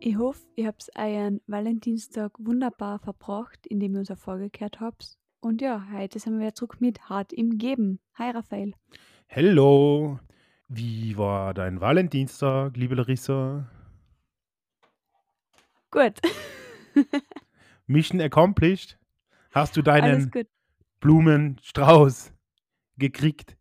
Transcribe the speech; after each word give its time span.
Ich 0.00 0.18
hoffe, 0.18 0.46
ihr 0.54 0.66
habt 0.66 0.90
euren 0.94 1.40
Valentinstag 1.46 2.32
wunderbar 2.38 2.98
verbracht, 2.98 3.66
indem 3.66 3.94
ihr 3.94 4.00
uns 4.00 4.12
vorgekehrt 4.14 4.78
habt. 4.78 5.18
Und 5.40 5.60
ja, 5.62 5.86
heute 5.92 6.18
sind 6.18 6.34
wir 6.34 6.40
wieder 6.40 6.54
zurück 6.54 6.80
mit 6.80 7.08
Hart 7.08 7.32
im 7.32 7.58
Geben. 7.58 8.00
Hi 8.14 8.30
Raphael. 8.30 8.74
Hello, 9.26 10.20
wie 10.68 11.16
war 11.16 11.54
dein 11.54 11.80
Valentinstag, 11.80 12.76
liebe 12.76 12.94
Larissa? 12.94 13.68
Gut. 15.90 16.20
Mission 17.86 18.20
accomplished? 18.20 18.98
Hast 19.54 19.76
du 19.76 19.82
deinen. 19.82 20.32
Blumenstrauß 20.98 22.32
gekriegt? 22.98 23.56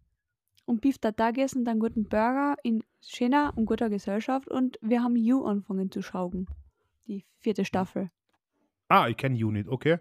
Und 0.65 0.81
Beef 0.81 0.97
da 0.97 1.11
gegessen, 1.11 1.65
dann 1.65 1.79
guten 1.79 2.05
Burger 2.05 2.55
in 2.63 2.83
schöner 3.01 3.53
und 3.55 3.65
guter 3.65 3.89
Gesellschaft 3.89 4.47
und 4.49 4.79
wir 4.81 5.03
haben 5.03 5.15
You 5.15 5.43
angefangen 5.43 5.91
zu 5.91 6.01
schauen. 6.01 6.47
Die 7.05 7.25
vierte 7.41 7.63
Staffel. 7.63 8.09
Ah, 8.87 9.07
ich 9.07 9.17
kenne 9.17 9.35
Unit, 9.35 9.67
okay. 9.67 9.99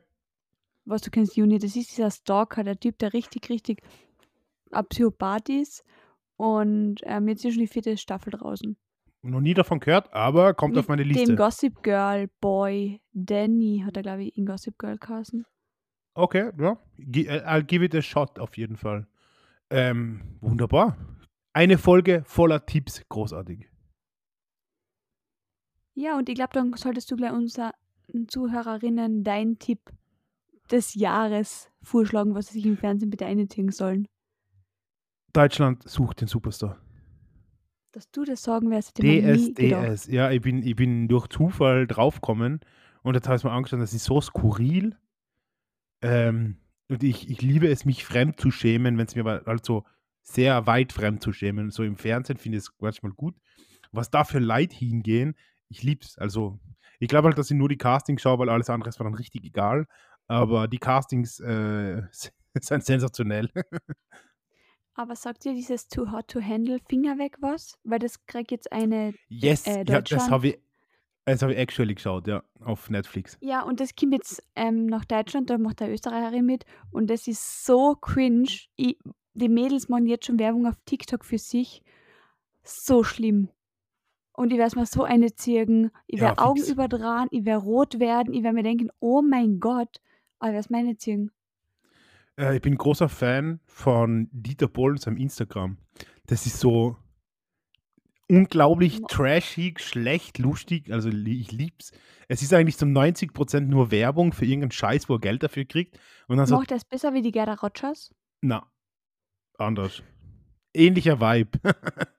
Was 0.84 1.02
du 1.02 1.10
kennst, 1.10 1.36
You 1.36 1.46
nicht, 1.46 1.62
das 1.62 1.76
ist 1.76 1.90
dieser 1.90 2.10
Stalker, 2.10 2.64
der 2.64 2.78
Typ, 2.78 2.98
der 2.98 3.12
richtig, 3.12 3.50
richtig 3.50 3.82
ein 4.70 4.86
Psychopath 4.86 5.48
ist. 5.48 5.84
Und 6.36 7.00
ähm, 7.02 7.28
jetzt 7.28 7.44
ist 7.44 7.54
schon 7.54 7.60
die 7.60 7.68
vierte 7.68 7.98
Staffel 7.98 8.30
draußen. 8.30 8.76
Noch 9.22 9.40
nie 9.40 9.54
davon 9.54 9.78
gehört, 9.78 10.12
aber 10.14 10.54
kommt 10.54 10.78
auf 10.78 10.88
meine 10.88 11.02
Dem 11.02 11.12
Liste. 11.12 11.36
Gossip 11.36 11.82
Girl 11.82 12.28
Boy 12.40 13.00
Danny 13.12 13.82
hat 13.84 13.96
er, 13.96 14.02
glaube 14.02 14.24
ich, 14.24 14.36
in 14.38 14.46
Gossip 14.46 14.78
Girl 14.78 14.96
geheißen. 14.96 15.44
Okay, 16.14 16.50
ja. 16.58 16.78
Äh, 16.98 17.40
I'll 17.46 17.62
give 17.62 17.84
it 17.84 17.94
a 17.94 18.02
shot 18.02 18.38
auf 18.38 18.56
jeden 18.56 18.76
Fall. 18.76 19.06
Ähm, 19.70 20.22
wunderbar. 20.40 20.96
Eine 21.54 21.78
Folge 21.78 22.22
voller 22.24 22.64
Tipps, 22.64 23.02
großartig. 23.08 23.68
Ja, 25.94 26.16
und 26.16 26.28
ich 26.28 26.34
glaube, 26.34 26.52
dann 26.52 26.72
solltest 26.74 27.10
du 27.10 27.16
gleich 27.16 27.32
unseren 27.32 27.72
Zuhörerinnen 28.28 29.24
deinen 29.24 29.58
Tipp 29.58 29.80
des 30.70 30.94
Jahres 30.94 31.70
vorschlagen, 31.82 32.34
was 32.34 32.48
sie 32.48 32.54
sich 32.54 32.66
im 32.66 32.76
Fernsehen 32.76 33.10
bitte 33.10 33.26
einziehen 33.26 33.70
sollen. 33.70 34.08
Deutschland 35.32 35.88
sucht 35.88 36.20
den 36.20 36.28
Superstar. 36.28 36.78
Dass 37.92 38.10
du 38.10 38.24
das 38.24 38.42
sagen 38.42 38.70
wirst, 38.70 38.94
gedacht. 38.94 39.38
DSDS. 39.58 40.06
Ja, 40.06 40.30
ich 40.30 40.40
bin, 40.40 40.62
ich 40.62 40.76
bin 40.76 41.08
durch 41.08 41.28
Zufall 41.28 41.86
draufgekommen 41.86 42.60
und 43.02 43.14
jetzt 43.14 43.28
habe 43.28 43.36
ich 43.36 43.44
mir 43.44 43.52
angeschaut, 43.52 43.80
das 43.80 43.92
ist 43.92 44.04
so 44.04 44.20
skurril. 44.20 44.96
Ähm, 46.02 46.58
und 46.88 47.02
ich, 47.02 47.30
ich 47.30 47.40
liebe 47.40 47.68
es, 47.68 47.84
mich 47.84 48.04
fremd 48.04 48.38
zu 48.38 48.50
schämen, 48.50 48.98
wenn 48.98 49.06
es 49.06 49.14
mir 49.14 49.22
aber 49.22 49.46
also 49.46 49.84
sehr 50.22 50.66
weit 50.66 50.92
fremd 50.92 51.22
zu 51.22 51.32
schämen. 51.32 51.70
So 51.70 51.82
im 51.82 51.96
Fernsehen 51.96 52.36
finde 52.36 52.58
ich 52.58 52.64
es 52.64 52.72
manchmal 52.78 53.12
gut. 53.12 53.34
Was 53.92 54.10
da 54.10 54.24
für 54.24 54.38
Leid 54.38 54.72
hingehen, 54.72 55.34
ich 55.68 55.82
liebe 55.82 56.04
es. 56.04 56.18
Also, 56.18 56.58
ich 56.98 57.08
glaube 57.08 57.28
halt, 57.28 57.38
dass 57.38 57.50
ich 57.50 57.56
nur 57.56 57.68
die 57.68 57.78
Castings 57.78 58.22
schaue, 58.22 58.38
weil 58.38 58.48
alles 58.48 58.70
andere 58.70 58.88
ist 58.88 58.98
mir 58.98 59.04
dann 59.04 59.14
richtig 59.14 59.44
egal. 59.44 59.86
Aber 60.28 60.68
die 60.68 60.78
Castings 60.78 61.40
äh, 61.40 62.02
sind 62.60 62.84
sensationell. 62.84 63.50
Aber 64.94 65.16
sagt 65.16 65.44
dir 65.44 65.54
dieses 65.54 65.88
Too 65.88 66.10
Hot 66.12 66.28
to 66.28 66.40
Handle 66.40 66.78
Finger 66.88 67.18
weg 67.18 67.36
was? 67.40 67.78
Weil 67.82 67.98
das 67.98 68.24
kriegt 68.26 68.50
jetzt 68.50 68.70
eine. 68.70 69.14
Yes, 69.28 69.66
Äh, 69.66 69.84
ja, 69.88 70.02
das 70.02 70.30
habe 70.30 70.48
ich, 70.48 70.58
das 71.24 71.42
habe 71.42 71.52
ich 71.52 71.58
actually 71.58 71.94
geschaut, 71.94 72.26
ja, 72.26 72.42
auf 72.60 72.90
Netflix. 72.90 73.38
Ja, 73.40 73.62
und 73.62 73.80
das 73.80 73.94
kommt 73.94 74.12
jetzt 74.12 74.42
ähm, 74.56 74.86
nach 74.86 75.04
Deutschland, 75.04 75.50
da 75.50 75.58
macht 75.58 75.80
der 75.80 75.92
Österreicherin 75.92 76.44
mit. 76.46 76.64
Und 76.90 77.08
das 77.08 77.28
ist 77.28 77.64
so 77.64 77.94
cringe. 77.94 78.48
Ich, 78.76 78.98
die 79.34 79.48
Mädels 79.48 79.88
machen 79.88 80.06
jetzt 80.06 80.26
schon 80.26 80.38
Werbung 80.38 80.66
auf 80.66 80.74
TikTok 80.84 81.24
für 81.24 81.38
sich. 81.38 81.82
So 82.64 83.04
schlimm. 83.04 83.48
Und 84.34 84.52
ich 84.52 84.58
werde 84.58 84.78
mir 84.78 84.86
so 84.86 85.04
eine 85.04 85.34
ziehen. 85.34 85.90
Ich 86.06 86.20
Ja, 86.20 86.28
werde 86.28 86.38
Augen 86.38 86.58
fix. 86.58 86.70
überdran, 86.70 87.28
ich 87.30 87.44
werde 87.44 87.64
rot 87.64 88.00
werden, 88.00 88.32
ich 88.32 88.42
werde 88.42 88.54
mir 88.54 88.62
denken, 88.62 88.88
oh 88.98 89.22
mein 89.22 89.60
Gott, 89.60 90.00
aber 90.38 90.48
ich 90.50 90.54
werde 90.54 90.58
es 90.64 90.70
meine 90.70 90.96
ziehen. 90.96 91.30
Äh, 92.38 92.56
ich 92.56 92.62
bin 92.62 92.76
großer 92.76 93.08
Fan 93.08 93.60
von 93.66 94.28
Dieter 94.32 94.68
Bohlen 94.68 94.96
seinem 94.96 95.18
Instagram. 95.18 95.76
Das 96.26 96.46
ist 96.46 96.58
so 96.60 96.96
unglaublich 98.28 99.00
trashig, 99.08 99.80
schlecht, 99.80 100.38
lustig. 100.38 100.90
Also 100.92 101.08
ich 101.10 101.52
lieb's. 101.52 101.92
Es 102.28 102.42
ist 102.42 102.52
eigentlich 102.54 102.78
zum 102.78 102.92
90% 102.92 103.60
nur 103.60 103.90
Werbung 103.90 104.32
für 104.32 104.44
irgendeinen 104.46 104.70
Scheiß, 104.72 105.08
wo 105.08 105.14
er 105.14 105.20
Geld 105.20 105.42
dafür 105.42 105.64
kriegt. 105.64 105.98
Und 106.28 106.38
dann 106.38 106.46
so, 106.46 106.56
Macht 106.56 106.70
das 106.70 106.84
besser 106.84 107.12
wie 107.14 107.22
die 107.22 107.32
Gerda 107.32 107.54
Rogers? 107.54 108.10
na, 108.40 108.66
anders. 109.58 110.02
Ähnlicher 110.74 111.20
Vibe. 111.20 111.58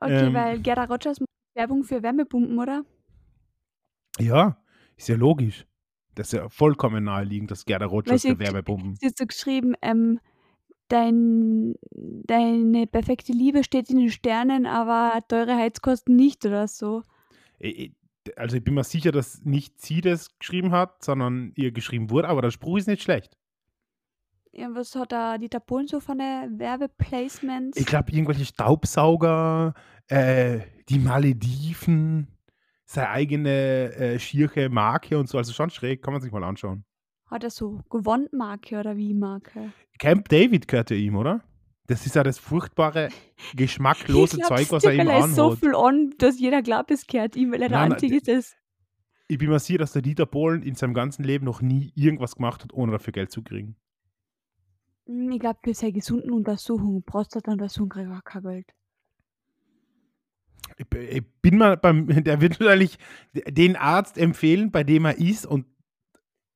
Okay, 0.00 0.26
Ähm. 0.28 0.34
weil 0.34 0.60
Gerda 0.60 0.84
Rogers 0.84 1.18
macht 1.18 1.28
Werbung 1.56 1.82
für 1.82 2.04
Wärmepumpen, 2.04 2.56
oder? 2.60 2.84
ja, 4.20 4.62
ist 4.96 5.08
ja 5.08 5.16
logisch. 5.16 5.66
Das 6.14 6.28
ist 6.28 6.32
ja 6.34 6.48
vollkommen 6.48 7.02
naheliegend, 7.04 7.50
dass 7.50 7.64
Gerda 7.64 7.86
Rogers 7.86 8.22
der 8.22 8.38
Wärmepumpen. 8.38 8.94
Sie 8.94 9.06
hat 9.06 9.18
so 9.18 9.26
geschrieben, 9.26 9.74
ähm, 9.82 10.20
dein, 10.88 11.74
deine 11.92 12.86
perfekte 12.86 13.32
Liebe 13.32 13.64
steht 13.64 13.90
in 13.90 13.98
den 13.98 14.10
Sternen, 14.10 14.66
aber 14.66 15.20
teure 15.28 15.56
Heizkosten 15.56 16.16
nicht 16.16 16.44
oder 16.46 16.68
so. 16.68 17.02
Äh, 17.58 17.70
äh, 17.70 17.92
Also 18.36 18.56
ich 18.56 18.64
bin 18.64 18.74
mir 18.74 18.84
sicher, 18.84 19.10
dass 19.12 19.44
nicht 19.44 19.80
sie 19.80 20.00
das 20.00 20.38
geschrieben 20.38 20.70
hat, 20.72 21.02
sondern 21.04 21.52
ihr 21.56 21.72
geschrieben 21.72 22.10
wurde, 22.10 22.28
aber 22.28 22.42
der 22.42 22.50
Spruch 22.50 22.78
ist 22.78 22.86
nicht 22.88 23.02
schlecht. 23.02 23.36
Ja, 24.52 24.68
was 24.74 24.94
hat 24.96 25.12
da 25.12 25.38
Dieter 25.38 25.60
Bohlen 25.60 25.86
so 25.86 26.00
von 26.00 26.18
der 26.18 26.48
Werbeplacements? 26.50 27.78
Ich 27.78 27.86
glaube, 27.86 28.10
irgendwelche 28.12 28.44
Staubsauger, 28.44 29.74
äh, 30.08 30.60
die 30.88 30.98
Malediven, 30.98 32.28
seine 32.84 33.10
eigene 33.10 33.92
äh, 33.94 34.18
schierche 34.18 34.68
Marke 34.68 35.18
und 35.18 35.28
so. 35.28 35.38
Also 35.38 35.52
schon 35.52 35.70
schräg, 35.70 36.02
kann 36.02 36.12
man 36.12 36.22
sich 36.22 36.32
mal 36.32 36.42
anschauen. 36.42 36.84
Hat 37.30 37.44
er 37.44 37.50
so 37.50 37.80
Gewonnen-Marke 37.90 38.78
oder 38.80 38.96
wie 38.96 39.14
Marke? 39.14 39.72
Camp 39.98 40.28
David 40.28 40.68
gehört 40.68 40.90
ja 40.90 40.96
ihm, 40.96 41.16
oder? 41.16 41.44
Das 41.86 42.06
ist 42.06 42.14
ja 42.16 42.22
das 42.22 42.38
furchtbare, 42.38 43.08
geschmacklose 43.54 44.38
glaub, 44.38 44.48
Zeug, 44.48 44.72
was 44.72 44.84
er 44.84 44.92
ihm 44.94 45.10
ist 45.10 45.34
so 45.34 45.52
anhat. 45.52 45.58
viel 45.60 45.74
an, 45.74 46.14
dass 46.18 46.38
jeder 46.38 46.62
glaubt, 46.62 46.90
es 46.90 47.06
gehört 47.06 47.36
ihm, 47.36 47.52
weil 47.52 47.62
er 47.62 47.68
der 47.68 47.80
Einzige 47.80 48.16
ist, 48.16 48.28
das 48.28 48.56
Ich 49.28 49.38
bin 49.38 49.48
mir 49.50 49.58
sicher, 49.58 49.78
dass 49.78 49.92
der 49.92 50.02
Dieter 50.02 50.26
Bohlen 50.26 50.62
in 50.62 50.74
seinem 50.74 50.94
ganzen 50.94 51.22
Leben 51.24 51.44
noch 51.44 51.60
nie 51.62 51.92
irgendwas 51.94 52.36
gemacht 52.36 52.62
hat, 52.64 52.72
ohne 52.72 52.92
dafür 52.92 53.12
Geld 53.12 53.30
zu 53.30 53.42
kriegen. 53.42 53.76
Hm, 55.06 55.30
Ich 55.32 55.40
glaube, 55.40 55.58
für 55.62 55.74
seine 55.74 55.92
gesunden 55.92 56.32
Untersuchungen, 56.32 57.02
Prostata-Untersuchungen 57.02 57.90
kriegt 57.90 58.10
er 58.10 58.22
kein 58.22 58.42
Geld. 58.42 58.74
Ich, 60.78 61.24
bin 61.42 61.58
mal 61.58 61.76
beim, 61.76 62.06
der 62.24 62.40
wird 62.40 62.60
wahrscheinlich 62.60 62.98
den 63.32 63.76
Arzt 63.76 64.18
empfehlen, 64.18 64.70
bei 64.70 64.84
dem 64.84 65.04
er 65.06 65.18
ist 65.18 65.46
und 65.46 65.66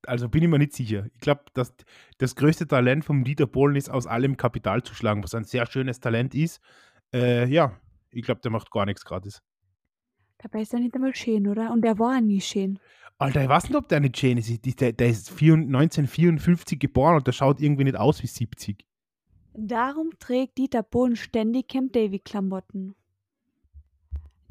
also 0.06 0.28
bin 0.28 0.42
ich 0.42 0.48
mir 0.48 0.58
nicht 0.58 0.72
sicher. 0.72 1.06
Ich 1.14 1.20
glaube, 1.20 1.42
dass 1.54 1.74
das 2.18 2.36
größte 2.36 2.66
Talent 2.66 3.04
vom 3.04 3.24
Dieter 3.24 3.46
Bohlen 3.46 3.76
ist, 3.76 3.90
aus 3.90 4.06
allem 4.06 4.36
Kapital 4.36 4.82
zu 4.82 4.94
schlagen, 4.94 5.22
was 5.22 5.34
ein 5.34 5.44
sehr 5.44 5.66
schönes 5.66 6.00
Talent 6.00 6.34
ist. 6.34 6.60
Äh, 7.14 7.48
ja, 7.48 7.78
ich 8.10 8.22
glaube, 8.22 8.40
der 8.40 8.50
macht 8.50 8.70
gar 8.70 8.86
nichts 8.86 9.04
gratis. 9.04 9.42
Dabei 10.38 10.62
ist 10.62 10.74
er 10.74 10.80
nicht 10.80 10.94
einmal 10.94 11.14
schön, 11.14 11.46
oder? 11.46 11.72
Und 11.72 11.84
er 11.84 11.98
war 11.98 12.20
nie 12.20 12.40
schön. 12.40 12.78
Alter, 13.18 13.42
ich 13.42 13.48
weiß 13.48 13.64
nicht, 13.64 13.76
ob 13.76 13.88
der 13.88 14.00
nicht 14.00 14.18
schön 14.18 14.38
ist. 14.38 14.80
Der, 14.80 14.92
der 14.92 15.08
ist 15.08 15.30
4 15.30 15.54
1954 15.54 16.78
geboren 16.78 17.16
und 17.16 17.26
der 17.26 17.32
schaut 17.32 17.60
irgendwie 17.60 17.84
nicht 17.84 17.96
aus 17.96 18.22
wie 18.22 18.26
70. 18.26 18.84
Darum 19.54 20.10
trägt 20.18 20.58
Dieter 20.58 20.82
Bohlen 20.82 21.14
ständig 21.14 21.68
Camp 21.68 21.92
David 21.92 22.24
Klamotten. 22.24 22.96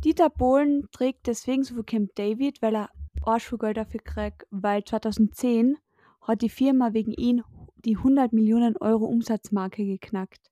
Dieter 0.03 0.29
Bohlen 0.29 0.88
trägt 0.91 1.28
deswegen 1.28 1.63
so 1.63 1.75
viel 1.75 1.84
Camp 1.84 2.16
David, 2.16 2.61
weil 2.61 2.75
er 2.75 2.90
Arsch 3.24 3.50
viel 3.50 3.58
Geld 3.58 3.78
dafür 3.78 4.00
kriegt, 4.00 4.48
weil 4.52 4.84
2010 4.84 5.78
hat 6.22 6.42
die 6.42 6.50
Firma 6.50 6.94
wegen 6.94 7.14
ihn 7.14 7.44
die 7.85 7.97
100 7.97 8.34
Millionen 8.34 8.78
Euro 8.78 9.06
Umsatzmarke 9.06 9.85
geknackt. 9.85 10.52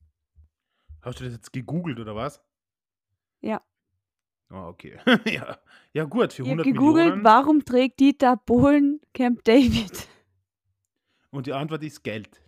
Hast 1.02 1.20
du 1.20 1.24
das 1.24 1.34
jetzt 1.34 1.54
gegoogelt 1.54 2.00
oder 2.00 2.16
was? 2.16 2.42
Ja. 3.42 3.62
Ah, 4.50 4.68
okay. 4.68 4.98
ja. 5.26 5.58
ja, 5.94 6.04
gut, 6.06 6.34
für 6.34 6.44
Ich 6.44 6.50
habe 6.50 6.62
100 6.62 6.66
gegoogelt, 6.66 7.06
Millionen. 7.06 7.24
warum 7.24 7.66
trägt 7.66 8.00
Dieter 8.00 8.38
Bohlen 8.38 9.00
Camp 9.14 9.44
David? 9.44 10.08
Und 11.32 11.46
die 11.46 11.54
Antwort 11.54 11.84
ist 11.84 12.04
Geld. 12.04 12.42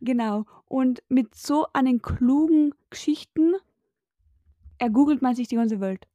Genau. 0.00 0.46
Und 0.66 1.02
mit 1.08 1.34
so 1.34 1.66
einen 1.72 2.02
klugen 2.02 2.74
Geschichten 2.90 3.54
ergoogelt 4.78 5.22
man 5.22 5.34
sich 5.34 5.46
die 5.46 5.56
ganze 5.56 5.80
Welt. 5.80 6.08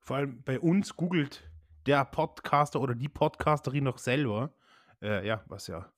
Vor 0.00 0.16
allem 0.16 0.42
bei 0.42 0.58
uns 0.58 0.96
googelt 0.96 1.50
der 1.86 2.04
Podcaster 2.04 2.80
oder 2.80 2.94
die 2.94 3.08
Podcasterin 3.08 3.84
noch 3.84 3.98
selber. 3.98 4.52
Äh, 5.02 5.26
ja, 5.26 5.42
was 5.46 5.66
ja. 5.66 5.92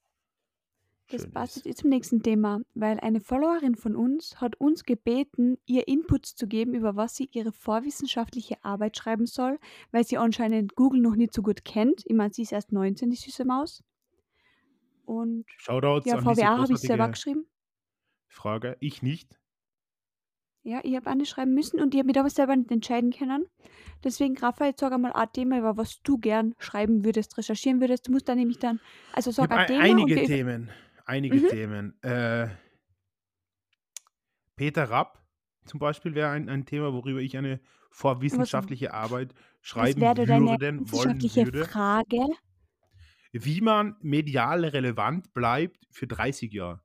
Das 1.08 1.30
passt 1.30 1.58
ist. 1.58 1.66
jetzt 1.66 1.80
zum 1.80 1.90
nächsten 1.90 2.22
Thema, 2.22 2.60
weil 2.74 2.98
eine 3.00 3.20
Followerin 3.20 3.74
von 3.74 3.96
uns 3.96 4.40
hat 4.40 4.56
uns 4.56 4.84
gebeten, 4.84 5.58
ihr 5.66 5.86
Inputs 5.86 6.34
zu 6.34 6.46
geben, 6.46 6.74
über 6.74 6.96
was 6.96 7.16
sie 7.16 7.28
ihre 7.32 7.52
vorwissenschaftliche 7.52 8.64
Arbeit 8.64 8.96
schreiben 8.96 9.26
soll, 9.26 9.58
weil 9.90 10.04
sie 10.04 10.16
anscheinend 10.16 10.74
Google 10.74 11.00
noch 11.00 11.16
nicht 11.16 11.34
so 11.34 11.42
gut 11.42 11.64
kennt. 11.64 12.02
Ich 12.06 12.14
meine, 12.14 12.32
sie 12.32 12.42
ist 12.42 12.52
erst 12.52 12.72
19, 12.72 13.10
die 13.10 13.16
süße 13.16 13.44
Maus. 13.44 13.84
Und 15.04 15.44
Shoutouts 15.58 16.06
ja, 16.06 16.18
VWA 16.18 16.58
habe 16.58 16.72
ich 16.72 16.78
selber 16.78 17.08
geschrieben. 17.08 17.46
Frage. 18.28 18.76
Ich 18.80 19.02
nicht. 19.02 19.38
Ja, 20.64 20.80
ich 20.84 20.94
habe 20.94 21.10
eine 21.10 21.26
schreiben 21.26 21.54
müssen 21.54 21.80
und 21.80 21.92
ich 21.92 21.98
habe 21.98 22.06
mich 22.06 22.18
aber 22.18 22.30
selber 22.30 22.54
nicht 22.54 22.70
entscheiden 22.70 23.10
können. 23.10 23.46
Deswegen, 24.04 24.36
Raphael, 24.38 24.74
sag 24.78 24.92
einmal 24.92 25.12
ein 25.12 25.32
Thema, 25.32 25.58
über 25.58 25.76
was 25.76 26.00
du 26.02 26.18
gern 26.18 26.54
schreiben 26.58 27.04
würdest, 27.04 27.36
recherchieren 27.36 27.80
würdest. 27.80 28.06
Du 28.06 28.12
musst 28.12 28.28
dann 28.28 28.38
nämlich 28.38 28.58
dann, 28.58 28.80
also 29.12 29.32
sag 29.32 29.50
ein 29.50 29.66
Thema 29.66 29.82
einige 29.82 30.22
Themen. 30.24 30.70
Einige 31.04 31.36
Mhm. 31.36 31.48
Themen. 31.48 32.02
Äh, 32.02 32.48
Peter 34.54 34.88
Rapp 34.88 35.18
zum 35.64 35.80
Beispiel 35.80 36.14
wäre 36.14 36.30
ein, 36.30 36.48
ein 36.48 36.64
Thema, 36.64 36.92
worüber 36.92 37.20
ich 37.20 37.36
eine 37.36 37.60
vorwissenschaftliche 37.90 38.94
Arbeit 38.94 39.34
was 39.34 39.40
schreiben 39.60 40.00
deine 40.00 40.28
würden, 40.28 40.90
wollen 40.92 41.20
wissenschaftliche 41.20 41.44
würde. 41.46 41.64
Frage? 41.64 42.26
Wie 43.32 43.60
man 43.60 43.96
medial 44.00 44.64
relevant 44.64 45.32
bleibt 45.34 45.86
für 45.90 46.06
30 46.06 46.52
Jahre 46.52 46.82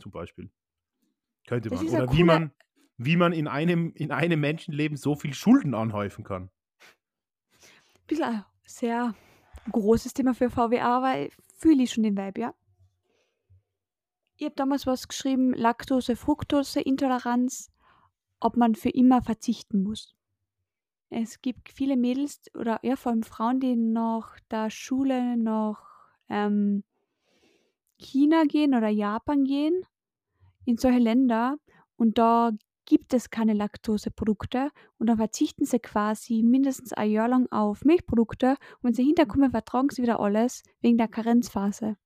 zum 0.00 0.10
Beispiel. 0.10 0.50
Könnte 1.46 1.70
man. 1.70 1.86
Oder 1.88 2.12
wie 2.12 2.24
man, 2.24 2.52
wie 3.02 3.16
man 3.16 3.32
in 3.32 3.48
einem, 3.48 3.92
in 3.94 4.12
einem 4.12 4.40
Menschenleben 4.40 4.98
so 4.98 5.14
viel 5.14 5.32
Schulden 5.32 5.74
anhäufen 5.74 6.22
kann. 6.22 6.50
bisschen 8.06 8.24
ein 8.24 8.44
sehr 8.66 9.14
großes 9.72 10.12
Thema 10.12 10.34
für 10.34 10.50
VWA, 10.50 10.98
aber 10.98 11.28
fühle 11.56 11.82
ich 11.82 11.92
schon 11.92 12.04
den 12.04 12.18
Vibe, 12.18 12.40
ja. 12.42 12.54
Ich 14.36 14.44
habe 14.44 14.54
damals 14.54 14.86
was 14.86 15.08
geschrieben, 15.08 15.54
Laktose, 15.54 16.14
Fructose, 16.14 16.80
Intoleranz, 16.80 17.70
ob 18.38 18.58
man 18.58 18.74
für 18.74 18.90
immer 18.90 19.22
verzichten 19.22 19.82
muss. 19.82 20.14
Es 21.08 21.40
gibt 21.40 21.70
viele 21.70 21.96
Mädels 21.96 22.42
oder 22.54 22.80
ja, 22.82 22.96
vor 22.96 23.12
allem 23.12 23.22
Frauen, 23.22 23.60
die 23.60 23.76
nach 23.76 24.38
der 24.50 24.68
Schule 24.68 25.38
nach 25.38 25.82
ähm, 26.28 26.84
China 27.96 28.44
gehen 28.44 28.74
oder 28.74 28.88
Japan 28.88 29.44
gehen, 29.44 29.86
in 30.66 30.76
solche 30.76 30.98
Länder 30.98 31.56
und 31.96 32.18
da 32.18 32.52
gibt 32.90 33.14
es 33.14 33.30
keine 33.30 33.52
Laktoseprodukte 33.54 34.72
und 34.98 35.06
dann 35.06 35.16
verzichten 35.16 35.64
sie 35.64 35.78
quasi 35.78 36.42
mindestens 36.42 36.92
ein 36.92 37.12
Jahr 37.12 37.28
lang 37.28 37.46
auf 37.52 37.84
Milchprodukte 37.84 38.48
und 38.50 38.82
wenn 38.82 38.94
sie 38.94 39.04
hinterkommen, 39.04 39.52
vertragen 39.52 39.90
sie 39.90 40.02
wieder 40.02 40.18
alles 40.18 40.64
wegen 40.80 40.98
der 40.98 41.06
Karenzphase. 41.06 41.96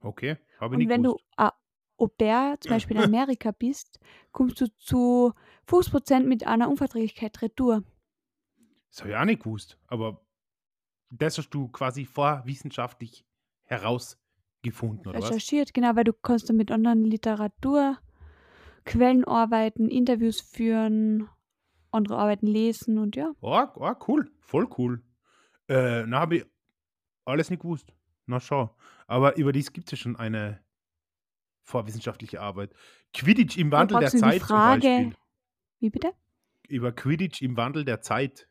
Okay, 0.00 0.36
habe 0.60 0.76
ich 0.76 0.78
Und 0.78 0.78
nicht 0.78 0.88
wenn 0.90 1.02
du 1.02 1.16
gewusst. 1.16 1.26
ein 1.36 1.50
Au 1.98 2.06
pair 2.06 2.56
zum 2.60 2.70
Beispiel 2.70 2.98
in 2.98 3.02
Amerika 3.02 3.50
bist, 3.58 3.98
kommst 4.30 4.60
du 4.60 4.68
zu 4.76 5.32
50% 5.66 6.20
mit 6.20 6.46
einer 6.46 6.68
Unverträglichkeit 6.70 7.42
retour. 7.42 7.82
Das 8.90 9.00
habe 9.00 9.10
ich 9.10 9.16
auch 9.16 9.24
nicht 9.24 9.42
gewusst. 9.42 9.76
Aber 9.88 10.24
das 11.10 11.36
hast 11.36 11.50
du 11.50 11.66
quasi 11.66 12.04
vorwissenschaftlich 12.04 13.26
herausgefunden, 13.64 15.08
oder 15.08 15.18
was? 15.18 15.30
Recherchiert, 15.30 15.74
genau, 15.74 15.96
weil 15.96 16.04
du 16.04 16.12
kannst 16.12 16.48
dann 16.48 16.56
mit 16.58 16.70
anderen 16.70 17.02
Literaturquellen 18.84 19.24
arbeiten, 19.24 19.88
Interviews 19.88 20.40
führen, 20.40 21.28
andere 21.90 22.16
Arbeiten 22.18 22.46
lesen 22.46 22.98
und 22.98 23.16
ja. 23.16 23.32
Oh, 23.40 23.64
oh, 23.76 23.92
cool. 24.08 24.30
Voll 24.40 24.68
cool. 24.78 25.02
Äh, 25.68 26.04
na, 26.06 26.20
habe 26.20 26.36
ich 26.38 26.44
alles 27.24 27.50
nicht 27.50 27.62
gewusst. 27.62 27.92
Na, 28.26 28.40
schau. 28.40 28.76
Aber 29.06 29.36
über 29.36 29.52
dies 29.52 29.72
gibt 29.72 29.88
es 29.88 29.92
ja 29.92 30.02
schon 30.02 30.16
eine 30.16 30.60
vorwissenschaftliche 31.62 32.40
Arbeit. 32.40 32.74
Quidditch 33.14 33.56
im 33.56 33.70
Wandel 33.70 33.98
der 33.98 34.10
du 34.10 34.16
die 34.16 34.20
Zeit 34.20 34.38
zum 34.40 34.48
Frage, 34.48 34.80
Beispiel. 34.80 35.14
wie 35.80 35.90
bitte? 35.90 36.12
Über 36.68 36.92
Quidditch 36.92 37.42
im 37.42 37.56
Wandel 37.56 37.84
der 37.84 38.00
Zeit 38.00 38.48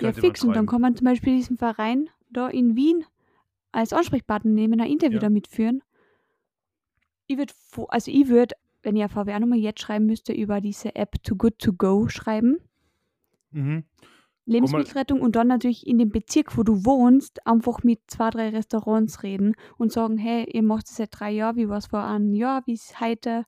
Ja, 0.00 0.12
fix. 0.12 0.44
Und 0.44 0.54
dann 0.54 0.66
kann 0.66 0.80
man 0.80 0.94
zum 0.96 1.04
Beispiel 1.06 1.36
diesen 1.36 1.56
Verein 1.58 2.10
da 2.30 2.48
in 2.48 2.76
Wien 2.76 3.04
als 3.72 3.92
Ansprechpartner 3.92 4.50
nehmen, 4.50 4.80
ein 4.80 4.90
Interview 4.90 5.14
Ja. 5.16 5.20
damit 5.20 5.48
führen. 5.48 5.82
Ich 7.26 7.38
würde, 7.38 7.52
also 7.88 8.10
ich 8.10 8.28
würde, 8.28 8.54
wenn 8.84 8.96
eine 8.96 9.08
VWA-Nummer 9.08 9.56
jetzt 9.56 9.80
schreiben 9.80 10.06
müsste, 10.06 10.32
über 10.32 10.60
diese 10.60 10.94
App 10.94 11.22
Too 11.22 11.36
Good 11.36 11.58
To 11.58 11.72
Go 11.72 12.08
schreiben. 12.08 12.58
Mhm. 13.50 13.84
Lebensmittelrettung 14.46 15.22
und 15.22 15.36
dann 15.36 15.46
natürlich 15.48 15.86
in 15.86 15.98
dem 15.98 16.10
Bezirk, 16.10 16.58
wo 16.58 16.62
du 16.62 16.84
wohnst, 16.84 17.46
einfach 17.46 17.82
mit 17.82 18.00
zwei, 18.08 18.28
drei 18.28 18.50
Restaurants 18.50 19.22
reden 19.22 19.54
und 19.78 19.90
sagen, 19.90 20.18
hey, 20.18 20.44
ihr 20.52 20.62
macht 20.62 20.86
es 20.86 20.96
seit 20.96 21.18
drei 21.18 21.30
Jahren, 21.30 21.56
wie 21.56 21.68
war 21.68 21.78
es 21.78 21.86
vor 21.86 22.04
einem 22.04 22.34
Jahr, 22.34 22.62
wie 22.66 22.74
ist 22.74 22.90
es 22.90 23.00
heute, 23.00 23.46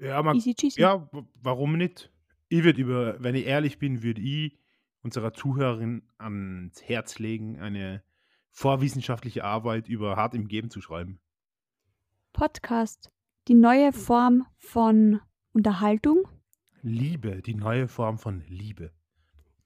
Ja, 0.00 0.20
man, 0.22 0.34
easy 0.36 0.54
cheesy. 0.54 0.80
ja, 0.80 1.08
warum 1.40 1.76
nicht? 1.76 2.10
Ich 2.48 2.64
würde 2.64 2.80
über, 2.80 3.22
wenn 3.22 3.36
ich 3.36 3.46
ehrlich 3.46 3.78
bin, 3.78 4.02
würde 4.02 4.20
ich 4.20 4.58
unserer 5.02 5.32
Zuhörerin 5.32 6.02
ans 6.18 6.82
Herz 6.82 7.20
legen, 7.20 7.60
eine 7.60 8.02
vorwissenschaftliche 8.50 9.44
Arbeit 9.44 9.88
über 9.88 10.16
hart 10.16 10.34
im 10.34 10.48
Geben 10.48 10.68
zu 10.70 10.80
schreiben. 10.80 11.20
Podcast, 12.32 13.12
die 13.48 13.54
neue 13.54 13.92
Form 13.92 14.46
von 14.58 15.20
Unterhaltung, 15.52 16.26
Liebe, 16.82 17.42
die 17.42 17.54
neue 17.54 17.88
Form 17.88 18.18
von 18.18 18.42
Liebe. 18.48 18.92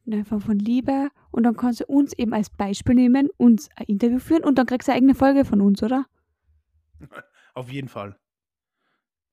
neue 0.04 0.24
Form 0.24 0.40
von 0.40 0.58
Liebe 0.58 1.10
und 1.30 1.42
dann 1.42 1.56
kannst 1.56 1.80
du 1.80 1.86
uns 1.86 2.12
eben 2.14 2.32
als 2.32 2.50
Beispiel 2.50 2.94
nehmen, 2.94 3.28
uns 3.36 3.68
ein 3.76 3.86
Interview 3.86 4.18
führen 4.18 4.44
und 4.44 4.56
dann 4.58 4.66
kriegst 4.66 4.88
du 4.88 4.92
eine 4.92 4.98
eigene 4.98 5.14
Folge 5.14 5.44
von 5.44 5.60
uns, 5.60 5.82
oder? 5.82 6.06
Auf 7.54 7.70
jeden 7.70 7.88
Fall. 7.88 8.18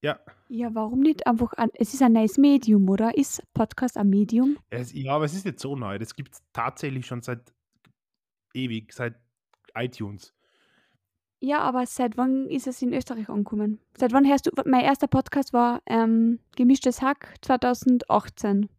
Ja, 0.03 0.19
Ja, 0.49 0.73
warum 0.75 0.99
nicht 0.99 1.25
einfach, 1.27 1.53
an, 1.53 1.69
es 1.73 1.94
ist 1.94 2.01
ein 2.01 2.13
neues 2.13 2.38
Medium, 2.38 2.88
oder? 2.89 3.17
Ist 3.17 3.41
Podcast 3.53 3.97
ein 3.97 4.09
Medium? 4.09 4.57
es, 4.69 4.94
ja, 4.94 5.13
aber 5.15 5.25
es 5.25 5.33
ist 5.33 5.45
nicht 5.45 5.59
so 5.59 5.75
neu. 5.75 5.97
Das 5.97 6.13
gibt 6.15 6.33
es 6.33 6.41
tatsächlich 6.53 7.05
schon 7.05 7.21
seit 7.21 7.53
ewig, 8.53 8.94
seit 8.94 9.15
iTunes. 9.75 10.33
Ja, 11.39 11.59
aber 11.59 11.85
seit 11.85 12.17
wann 12.17 12.49
ist 12.49 12.65
es 12.65 12.81
in 12.81 12.93
Österreich 12.93 13.29
angekommen? 13.29 13.79
Seit 13.95 14.11
wann 14.11 14.27
hörst 14.27 14.47
du, 14.47 14.51
mein 14.65 14.83
erster 14.83 15.07
Podcast 15.07 15.53
war 15.53 15.81
ähm, 15.85 16.39
Gemischtes 16.55 17.01
Hack 17.01 17.35
2018. 17.41 18.69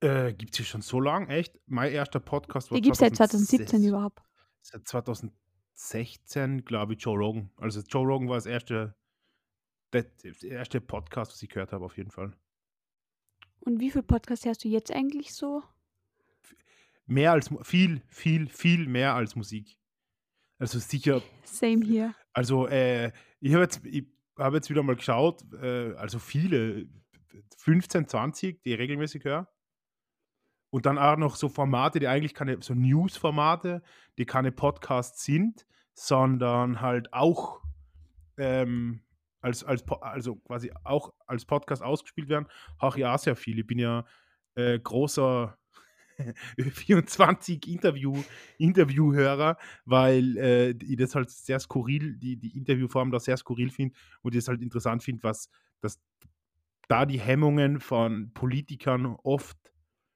Äh, 0.00 0.32
gibt 0.32 0.58
es 0.58 0.66
schon 0.66 0.80
so 0.80 1.00
lang? 1.00 1.28
Echt? 1.28 1.58
Mein 1.66 1.92
erster 1.92 2.20
Podcast 2.20 2.70
war 2.70 2.76
Die 2.76 2.82
gibt 2.82 2.94
es 2.94 3.00
seit 3.00 3.16
2017 3.16 3.66
2006 3.66 3.88
überhaupt. 3.88 4.22
Seit 4.62 4.86
2016, 4.86 6.64
glaube 6.64 6.94
ich, 6.94 7.02
Joe 7.02 7.18
Rogan. 7.18 7.50
Also 7.56 7.80
Joe 7.80 8.06
Rogan 8.06 8.28
war 8.28 8.36
das 8.36 8.46
erste, 8.46 8.94
der, 9.92 10.04
der 10.22 10.50
erste 10.50 10.80
Podcast, 10.80 11.32
was 11.32 11.42
ich 11.42 11.48
gehört 11.48 11.72
habe, 11.72 11.84
auf 11.84 11.96
jeden 11.96 12.12
Fall. 12.12 12.32
Und 13.58 13.80
wie 13.80 13.90
viel 13.90 14.04
Podcast 14.04 14.44
hörst 14.44 14.62
du 14.62 14.68
jetzt 14.68 14.92
eigentlich 14.92 15.34
so? 15.34 15.64
Mehr 17.06 17.32
als, 17.32 17.50
viel, 17.62 18.02
viel, 18.08 18.48
viel 18.48 18.86
mehr 18.86 19.14
als 19.14 19.34
Musik. 19.34 19.77
Also 20.58 20.78
sicher, 20.78 21.22
Same 21.44 21.84
hier. 21.84 22.14
also 22.32 22.66
äh, 22.66 23.12
ich 23.40 23.52
habe 23.52 23.62
jetzt, 23.62 23.84
ich 23.84 24.06
hab 24.36 24.54
jetzt 24.54 24.70
wieder 24.70 24.82
mal 24.82 24.96
geschaut, 24.96 25.42
äh, 25.62 25.94
also 25.94 26.18
viele, 26.18 26.88
15, 27.58 28.08
20, 28.08 28.62
die 28.62 28.72
ich 28.72 28.78
regelmäßig 28.78 29.24
höre. 29.24 29.48
Und 30.70 30.84
dann 30.84 30.98
auch 30.98 31.16
noch 31.16 31.36
so 31.36 31.48
Formate, 31.48 31.98
die 31.98 32.08
eigentlich 32.08 32.34
keine, 32.34 32.60
so 32.60 32.74
News-Formate, 32.74 33.82
die 34.18 34.26
keine 34.26 34.52
Podcasts 34.52 35.24
sind, 35.24 35.66
sondern 35.94 36.80
halt 36.80 37.12
auch 37.12 37.62
ähm, 38.36 39.00
als, 39.40 39.64
als, 39.64 39.84
also 40.00 40.36
quasi 40.36 40.72
auch 40.84 41.12
als 41.26 41.44
Podcast 41.44 41.82
ausgespielt 41.82 42.28
werden, 42.28 42.48
habe 42.80 42.98
ich 42.98 43.06
auch 43.06 43.18
sehr 43.18 43.36
viel. 43.36 43.58
Ich 43.58 43.66
bin 43.66 43.78
ja 43.78 44.04
äh, 44.56 44.78
großer 44.78 45.56
24 46.58 47.66
Interview, 47.68 48.22
Interviewhörer, 48.58 49.56
weil 49.84 50.36
äh, 50.36 50.70
ich 50.70 50.96
das 50.96 51.14
halt 51.14 51.30
sehr 51.30 51.60
skurril, 51.60 52.16
die, 52.16 52.36
die 52.36 52.56
Interviewform 52.56 53.10
da 53.10 53.20
sehr 53.20 53.36
skurril 53.36 53.70
finde 53.70 53.94
und 54.22 54.34
ich 54.34 54.38
es 54.38 54.48
halt 54.48 54.62
interessant 54.62 55.02
finde, 55.02 55.22
was 55.22 55.50
dass 55.80 56.00
da 56.88 57.06
die 57.06 57.20
Hemmungen 57.20 57.80
von 57.80 58.32
Politikern 58.32 59.16
oft 59.22 59.56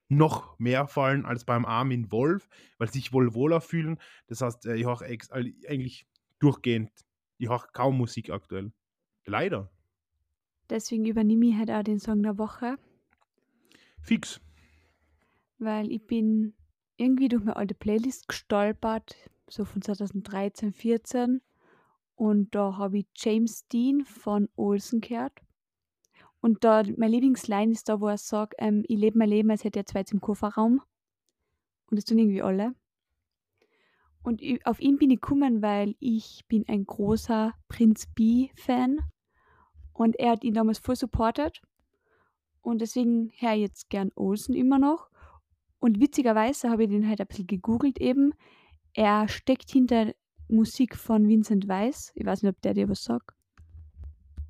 noch 0.08 0.58
mehr 0.58 0.88
fallen 0.88 1.24
als 1.24 1.44
beim 1.44 1.64
Armin 1.64 2.10
Wolf, 2.10 2.48
weil 2.78 2.88
sie 2.88 2.98
sich 2.98 3.12
wohl 3.12 3.34
wohler 3.34 3.60
fühlen. 3.60 3.98
Das 4.26 4.40
heißt, 4.40 4.66
äh, 4.66 4.74
ich 4.74 4.84
höre 4.84 5.02
eigentlich 5.02 6.06
durchgehend, 6.38 6.90
ich 7.38 7.48
höre 7.48 7.66
kaum 7.72 7.96
Musik 7.96 8.30
aktuell. 8.30 8.72
Leider. 9.24 9.70
Deswegen 10.68 11.06
übernehme 11.06 11.46
ich 11.46 11.56
halt 11.56 11.70
auch 11.70 11.82
den 11.82 12.00
Song 12.00 12.22
der 12.22 12.38
Woche, 12.38 12.78
Fix. 14.02 14.40
Weil 15.62 15.90
ich 15.90 16.06
bin 16.06 16.54
irgendwie 16.96 17.28
durch 17.28 17.42
meine 17.42 17.56
alte 17.56 17.74
Playlist 17.74 18.28
gestolpert, 18.28 19.16
so 19.48 19.64
von 19.64 19.82
2013, 19.82 20.72
14. 20.72 21.40
Und 22.14 22.54
da 22.54 22.76
habe 22.76 22.98
ich 22.98 23.06
James 23.16 23.66
Dean 23.68 24.04
von 24.04 24.48
Olsen 24.56 25.00
gehört. 25.00 25.32
Und 26.40 26.64
da, 26.64 26.82
meine 26.96 27.12
Lieblingsline 27.12 27.72
ist 27.72 27.88
da, 27.88 28.00
wo 28.00 28.08
er 28.08 28.18
sagt, 28.18 28.54
ähm, 28.58 28.84
ich 28.88 28.98
lebe 28.98 29.18
mein 29.18 29.28
Leben, 29.28 29.50
als 29.50 29.64
hätte 29.64 29.80
er 29.80 29.86
zwei 29.86 30.04
im 30.10 30.20
Kofferraum. 30.20 30.82
Und 31.90 31.96
das 31.96 32.04
tun 32.04 32.18
irgendwie 32.18 32.42
alle. 32.42 32.74
Und 34.22 34.42
ich, 34.42 34.64
auf 34.66 34.80
ihn 34.80 34.98
bin 34.98 35.10
ich 35.10 35.20
gekommen, 35.20 35.62
weil 35.62 35.94
ich 36.00 36.44
bin 36.48 36.64
ein 36.68 36.84
großer 36.84 37.54
Prinz 37.68 38.06
B-Fan. 38.14 39.00
Und 39.92 40.16
er 40.16 40.32
hat 40.32 40.44
ihn 40.44 40.54
damals 40.54 40.78
voll 40.78 40.96
supportet. 40.96 41.62
Und 42.60 42.80
deswegen 42.80 43.32
höre 43.36 43.54
ich 43.54 43.60
jetzt 43.60 43.90
gern 43.90 44.10
Olsen 44.14 44.54
immer 44.54 44.78
noch. 44.78 45.11
Und 45.82 45.98
witzigerweise 45.98 46.70
habe 46.70 46.84
ich 46.84 46.90
den 46.90 47.08
halt 47.08 47.20
ein 47.20 47.26
bisschen 47.26 47.48
gegoogelt 47.48 47.98
eben. 48.00 48.34
Er 48.94 49.26
steckt 49.26 49.68
hinter 49.68 50.12
Musik 50.46 50.94
von 50.94 51.26
Vincent 51.26 51.66
Weiss. 51.66 52.12
Ich 52.14 52.24
weiß 52.24 52.42
nicht, 52.44 52.54
ob 52.54 52.62
der 52.62 52.74
dir 52.74 52.88
was 52.88 53.02
sagt. 53.02 53.34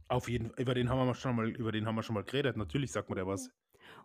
Auf 0.08 0.28
jeden 0.28 0.50
Fall, 0.50 0.60
über 0.60 0.74
den 0.74 0.90
haben 0.90 1.06
wir 1.06 1.14
schon 1.14 1.34
mal, 1.34 1.48
über 1.48 1.72
den 1.72 1.86
haben 1.86 1.94
wir 1.94 2.02
schon 2.02 2.16
mal 2.16 2.22
geredet. 2.22 2.58
Natürlich 2.58 2.92
sagt 2.92 3.08
man 3.08 3.16
der 3.16 3.26
was. 3.26 3.50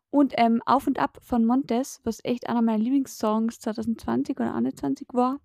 Und 0.10 0.36
ähm, 0.38 0.62
Auf 0.66 0.88
und 0.88 1.00
Ab 1.00 1.18
von 1.22 1.44
Montes, 1.44 2.00
was 2.06 2.24
echt 2.24 2.48
einer 2.48 2.62
meiner 2.62 2.82
Lieblingssongs 2.82 3.60
2020 3.60 4.38
oder 4.38 4.52
2021 4.52 5.10
war. 5.12 5.42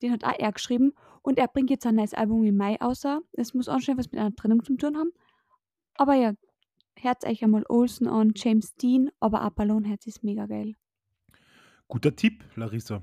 Den 0.00 0.10
hat 0.10 0.24
auch 0.24 0.38
er 0.38 0.52
geschrieben. 0.52 0.94
Und 1.20 1.38
er 1.38 1.48
bringt 1.48 1.68
jetzt 1.68 1.86
ein 1.86 1.96
neues 1.96 2.14
Album 2.14 2.44
im 2.44 2.56
Mai 2.56 2.80
außer. 2.80 3.20
Es 3.32 3.52
muss 3.52 3.68
anscheinend 3.68 3.98
was 3.98 4.10
mit 4.10 4.18
einer 4.22 4.34
Trennung 4.34 4.64
zu 4.64 4.74
tun 4.78 4.96
haben. 4.96 5.12
Aber 5.96 6.14
ja, 6.14 6.32
Herz 6.96 7.26
euch 7.26 7.44
einmal 7.44 7.66
Olsen 7.68 8.08
an, 8.08 8.32
James 8.34 8.74
Dean, 8.76 9.10
aber 9.20 9.44
auch 9.44 9.50
Ballonherz 9.50 10.06
ist 10.06 10.24
mega 10.24 10.46
geil. 10.46 10.76
Guter 11.88 12.16
Tipp, 12.16 12.44
Larissa. 12.56 13.02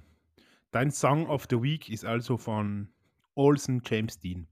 Dein 0.71 0.91
Song 0.91 1.27
of 1.27 1.47
the 1.49 1.61
Week 1.61 1.89
ist 1.89 2.05
also 2.05 2.37
von 2.37 2.89
Olsen 3.35 3.81
James 3.85 4.19
Dean. 4.19 4.47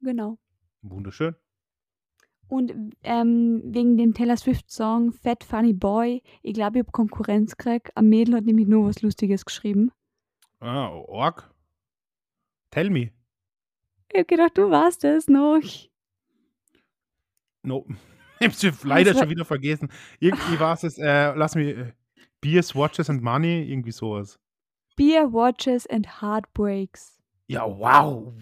Genau. 0.00 0.38
Wunderschön. 0.82 1.34
Und 2.48 2.72
ähm, 3.02 3.62
wegen 3.64 3.96
dem 3.96 4.14
Taylor 4.14 4.36
Swift-Song 4.36 5.12
Fat 5.12 5.44
Funny 5.44 5.72
Boy, 5.72 6.22
ich 6.42 6.54
glaube, 6.54 6.78
ich 6.78 6.84
habe 6.84 6.92
Konkurrenz 6.92 7.56
gekriegt. 7.56 7.96
Ein 7.96 8.08
Mädel 8.08 8.36
hat 8.36 8.44
nämlich 8.44 8.68
nur 8.68 8.86
was 8.86 9.02
Lustiges 9.02 9.44
geschrieben. 9.44 9.90
Ah, 10.60 10.88
Org. 10.88 11.50
Tell 12.70 12.90
me. 12.90 13.10
Ich 14.12 14.18
habe 14.18 14.24
gedacht, 14.26 14.58
du 14.58 14.70
warst 14.70 15.04
es 15.04 15.28
noch. 15.28 15.60
No. 17.62 17.86
Hab's 18.40 18.84
leider 18.84 19.14
schon 19.14 19.30
wieder 19.30 19.44
vergessen. 19.44 19.90
Irgendwie 20.20 20.60
war 20.60 20.74
es, 20.74 20.98
äh, 20.98 21.34
lass 21.34 21.54
mich, 21.54 21.76
äh, 21.76 21.92
Beers, 22.44 22.74
Watches 22.74 23.08
and 23.08 23.22
Money, 23.22 23.62
irgendwie 23.62 23.90
sowas. 23.90 24.38
Beer, 24.96 25.32
Watches 25.32 25.86
and 25.86 26.20
Heartbreaks. 26.20 27.18
Ja, 27.46 27.64
wow. 27.64 28.34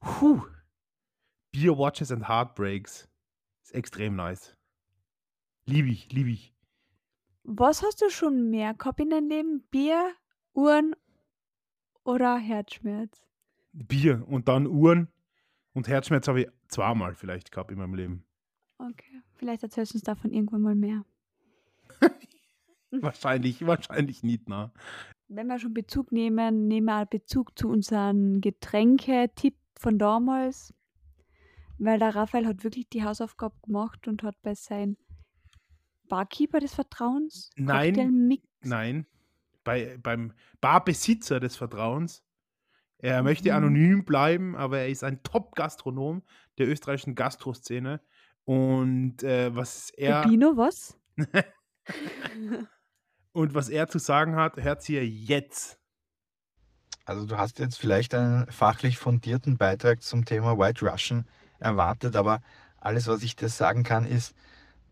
Puh. 0.00 0.42
Beer, 1.50 1.76
Watches 1.76 2.12
and 2.12 2.28
Heartbreaks. 2.28 3.08
Ist 3.64 3.74
extrem 3.74 4.14
nice. 4.14 4.54
Liebe 5.66 5.88
ich, 5.88 6.12
liebe 6.12 6.30
ich. 6.30 6.54
Was 7.42 7.82
hast 7.82 8.02
du 8.02 8.08
schon 8.08 8.50
mehr 8.50 8.72
gehabt 8.72 9.00
in 9.00 9.10
deinem 9.10 9.28
Leben? 9.28 9.64
Bier, 9.68 10.14
Uhren 10.52 10.94
oder 12.04 12.36
Herzschmerz? 12.36 13.20
Bier 13.72 14.24
und 14.28 14.46
dann 14.46 14.68
Uhren 14.68 15.08
und 15.72 15.88
Herzschmerz 15.88 16.28
habe 16.28 16.42
ich 16.42 16.48
zweimal 16.68 17.16
vielleicht 17.16 17.50
gehabt 17.50 17.72
in 17.72 17.78
meinem 17.78 17.94
Leben. 17.94 18.24
Okay, 18.78 19.22
vielleicht 19.34 19.64
erzählst 19.64 19.92
du 19.92 19.96
uns 19.96 20.04
davon 20.04 20.32
irgendwann 20.32 20.62
mal 20.62 20.76
mehr. 20.76 21.04
wahrscheinlich, 23.02 23.66
wahrscheinlich 23.66 24.22
nicht, 24.22 24.48
ne? 24.48 24.70
Wenn 25.28 25.46
wir 25.46 25.58
schon 25.58 25.74
Bezug 25.74 26.12
nehmen, 26.12 26.68
nehmen 26.68 26.86
wir 26.86 27.06
Bezug 27.06 27.58
zu 27.58 27.68
unserem 27.68 28.40
Getränke-Tipp 28.40 29.56
von 29.78 29.98
damals. 29.98 30.74
Weil 31.78 31.98
der 31.98 32.14
Raphael 32.14 32.46
hat 32.46 32.62
wirklich 32.62 32.88
die 32.88 33.02
Hausaufgabe 33.02 33.56
gemacht 33.64 34.06
und 34.06 34.22
hat 34.22 34.36
bei 34.42 34.54
seinem 34.54 34.96
Barkeeper 36.08 36.60
des 36.60 36.74
Vertrauens 36.74 37.50
Nein, 37.56 38.38
nein. 38.62 39.06
Bei, 39.64 39.98
beim 40.02 40.32
Barbesitzer 40.60 41.40
des 41.40 41.56
Vertrauens. 41.56 42.22
Er 42.98 43.22
möchte 43.22 43.50
Mhm. 43.50 43.56
anonym 43.56 44.04
bleiben, 44.04 44.54
aber 44.56 44.80
er 44.80 44.88
ist 44.88 45.02
ein 45.04 45.22
Top-Gastronom 45.22 46.22
der 46.58 46.68
österreichischen 46.68 47.14
Gastroszene. 47.14 48.00
Und 48.44 49.22
äh, 49.22 49.54
was 49.56 49.90
er 49.90 50.22
Rubino, 50.22 50.56
was? 50.56 50.98
und 53.34 53.54
was 53.54 53.68
er 53.68 53.88
zu 53.88 53.98
sagen 53.98 54.36
hat, 54.36 54.56
hört 54.56 54.88
ihr 54.88 55.06
jetzt. 55.06 55.78
Also 57.04 57.26
du 57.26 57.36
hast 57.36 57.58
jetzt 57.58 57.76
vielleicht 57.78 58.14
einen 58.14 58.50
fachlich 58.50 58.96
fundierten 58.96 59.58
Beitrag 59.58 60.02
zum 60.02 60.24
Thema 60.24 60.56
White 60.56 60.88
Russian 60.88 61.26
erwartet, 61.58 62.16
aber 62.16 62.40
alles, 62.78 63.08
was 63.08 63.22
ich 63.22 63.36
dir 63.36 63.48
sagen 63.48 63.82
kann, 63.82 64.06
ist, 64.06 64.34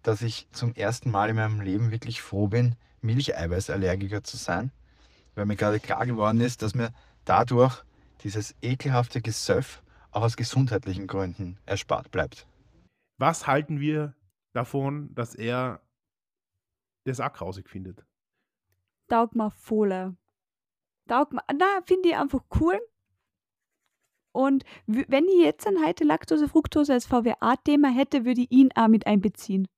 dass 0.02 0.20
ich 0.20 0.48
zum 0.50 0.74
ersten 0.74 1.10
Mal 1.10 1.30
in 1.30 1.36
meinem 1.36 1.60
Leben 1.60 1.90
wirklich 1.90 2.20
froh 2.20 2.48
bin, 2.48 2.74
Milcheiweißallergiker 3.00 4.24
zu 4.24 4.36
sein, 4.36 4.72
weil 5.34 5.46
mir 5.46 5.56
gerade 5.56 5.80
klar 5.80 6.04
geworden 6.04 6.40
ist, 6.40 6.62
dass 6.62 6.74
mir 6.74 6.92
dadurch 7.24 7.82
dieses 8.24 8.54
ekelhafte 8.60 9.22
Gesöff 9.22 9.82
auch 10.10 10.22
aus 10.22 10.36
gesundheitlichen 10.36 11.06
Gründen 11.06 11.58
erspart 11.64 12.10
bleibt. 12.10 12.46
Was 13.18 13.46
halten 13.46 13.80
wir 13.80 14.14
davon, 14.52 15.14
dass 15.14 15.34
er 15.34 15.80
das 17.04 17.20
auch 17.20 17.32
grausig 17.32 17.68
findet? 17.68 18.04
Taugt 19.12 19.34
mir 19.36 19.50
voll. 19.50 20.16
Taugt 21.06 21.34
mir, 21.34 21.42
na, 21.54 21.82
finde 21.84 22.08
ich 22.08 22.16
einfach 22.16 22.40
cool. 22.58 22.80
Und 24.34 24.64
wenn 24.86 25.26
ich 25.26 25.44
jetzt 25.44 25.66
an 25.66 25.84
heute 25.84 26.04
Laktose, 26.04 26.48
Fructose 26.48 26.94
als 26.94 27.04
VWA-Thema 27.04 27.90
hätte, 27.90 28.24
würde 28.24 28.40
ich 28.40 28.50
ihn 28.50 28.70
auch 28.74 28.88
mit 28.88 29.06
einbeziehen. 29.06 29.68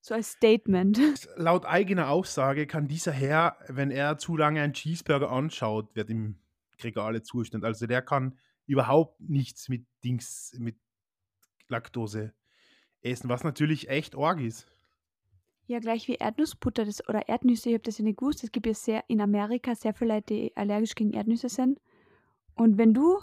So 0.00 0.14
als 0.14 0.32
Statement. 0.32 0.98
Laut 1.36 1.66
eigener 1.66 2.08
Aussage 2.08 2.66
kann 2.66 2.88
dieser 2.88 3.12
Herr, 3.12 3.58
wenn 3.68 3.90
er 3.90 4.16
zu 4.16 4.38
lange 4.38 4.62
einen 4.62 4.72
Cheeseburger 4.72 5.30
anschaut, 5.30 5.94
wird 5.94 6.08
ihm 6.08 6.40
Regale 6.82 7.22
Zustand. 7.22 7.66
Also 7.66 7.86
der 7.86 8.00
kann 8.00 8.38
überhaupt 8.64 9.20
nichts 9.20 9.68
mit 9.68 9.86
Dings, 10.02 10.56
mit 10.58 10.78
Laktose 11.68 12.32
essen, 13.02 13.28
was 13.28 13.44
natürlich 13.44 13.90
echt 13.90 14.16
arg 14.16 14.40
ist. 14.40 14.66
Ja, 15.68 15.80
gleich 15.80 16.08
wie 16.08 16.14
Erdnussbutter 16.14 16.84
das, 16.86 17.06
oder 17.08 17.28
Erdnüsse, 17.28 17.68
ich 17.68 17.74
habe 17.74 17.82
das 17.84 17.98
ja 17.98 18.04
nicht 18.04 18.18
gewusst. 18.18 18.42
Es 18.42 18.50
gibt 18.50 18.66
ja 18.66 18.72
sehr 18.74 19.04
in 19.08 19.20
Amerika 19.20 19.74
sehr 19.74 19.92
viele 19.94 20.14
Leute, 20.14 20.34
die 20.34 20.56
allergisch 20.56 20.94
gegen 20.94 21.12
Erdnüsse 21.12 21.48
sind. 21.50 21.78
Und 22.54 22.78
wenn 22.78 22.94
du 22.94 23.18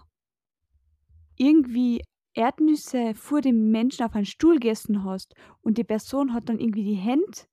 irgendwie 1.37 2.01
Erdnüsse 2.33 3.13
vor 3.15 3.41
dem 3.41 3.71
Menschen 3.71 4.05
auf 4.05 4.15
einen 4.15 4.25
Stuhl 4.25 4.55
gegessen 4.55 5.03
hast 5.03 5.33
und 5.61 5.77
die 5.77 5.83
Person 5.83 6.33
hat 6.33 6.49
dann 6.49 6.59
irgendwie 6.59 6.83
die 6.83 6.95
Hände, 6.95 7.45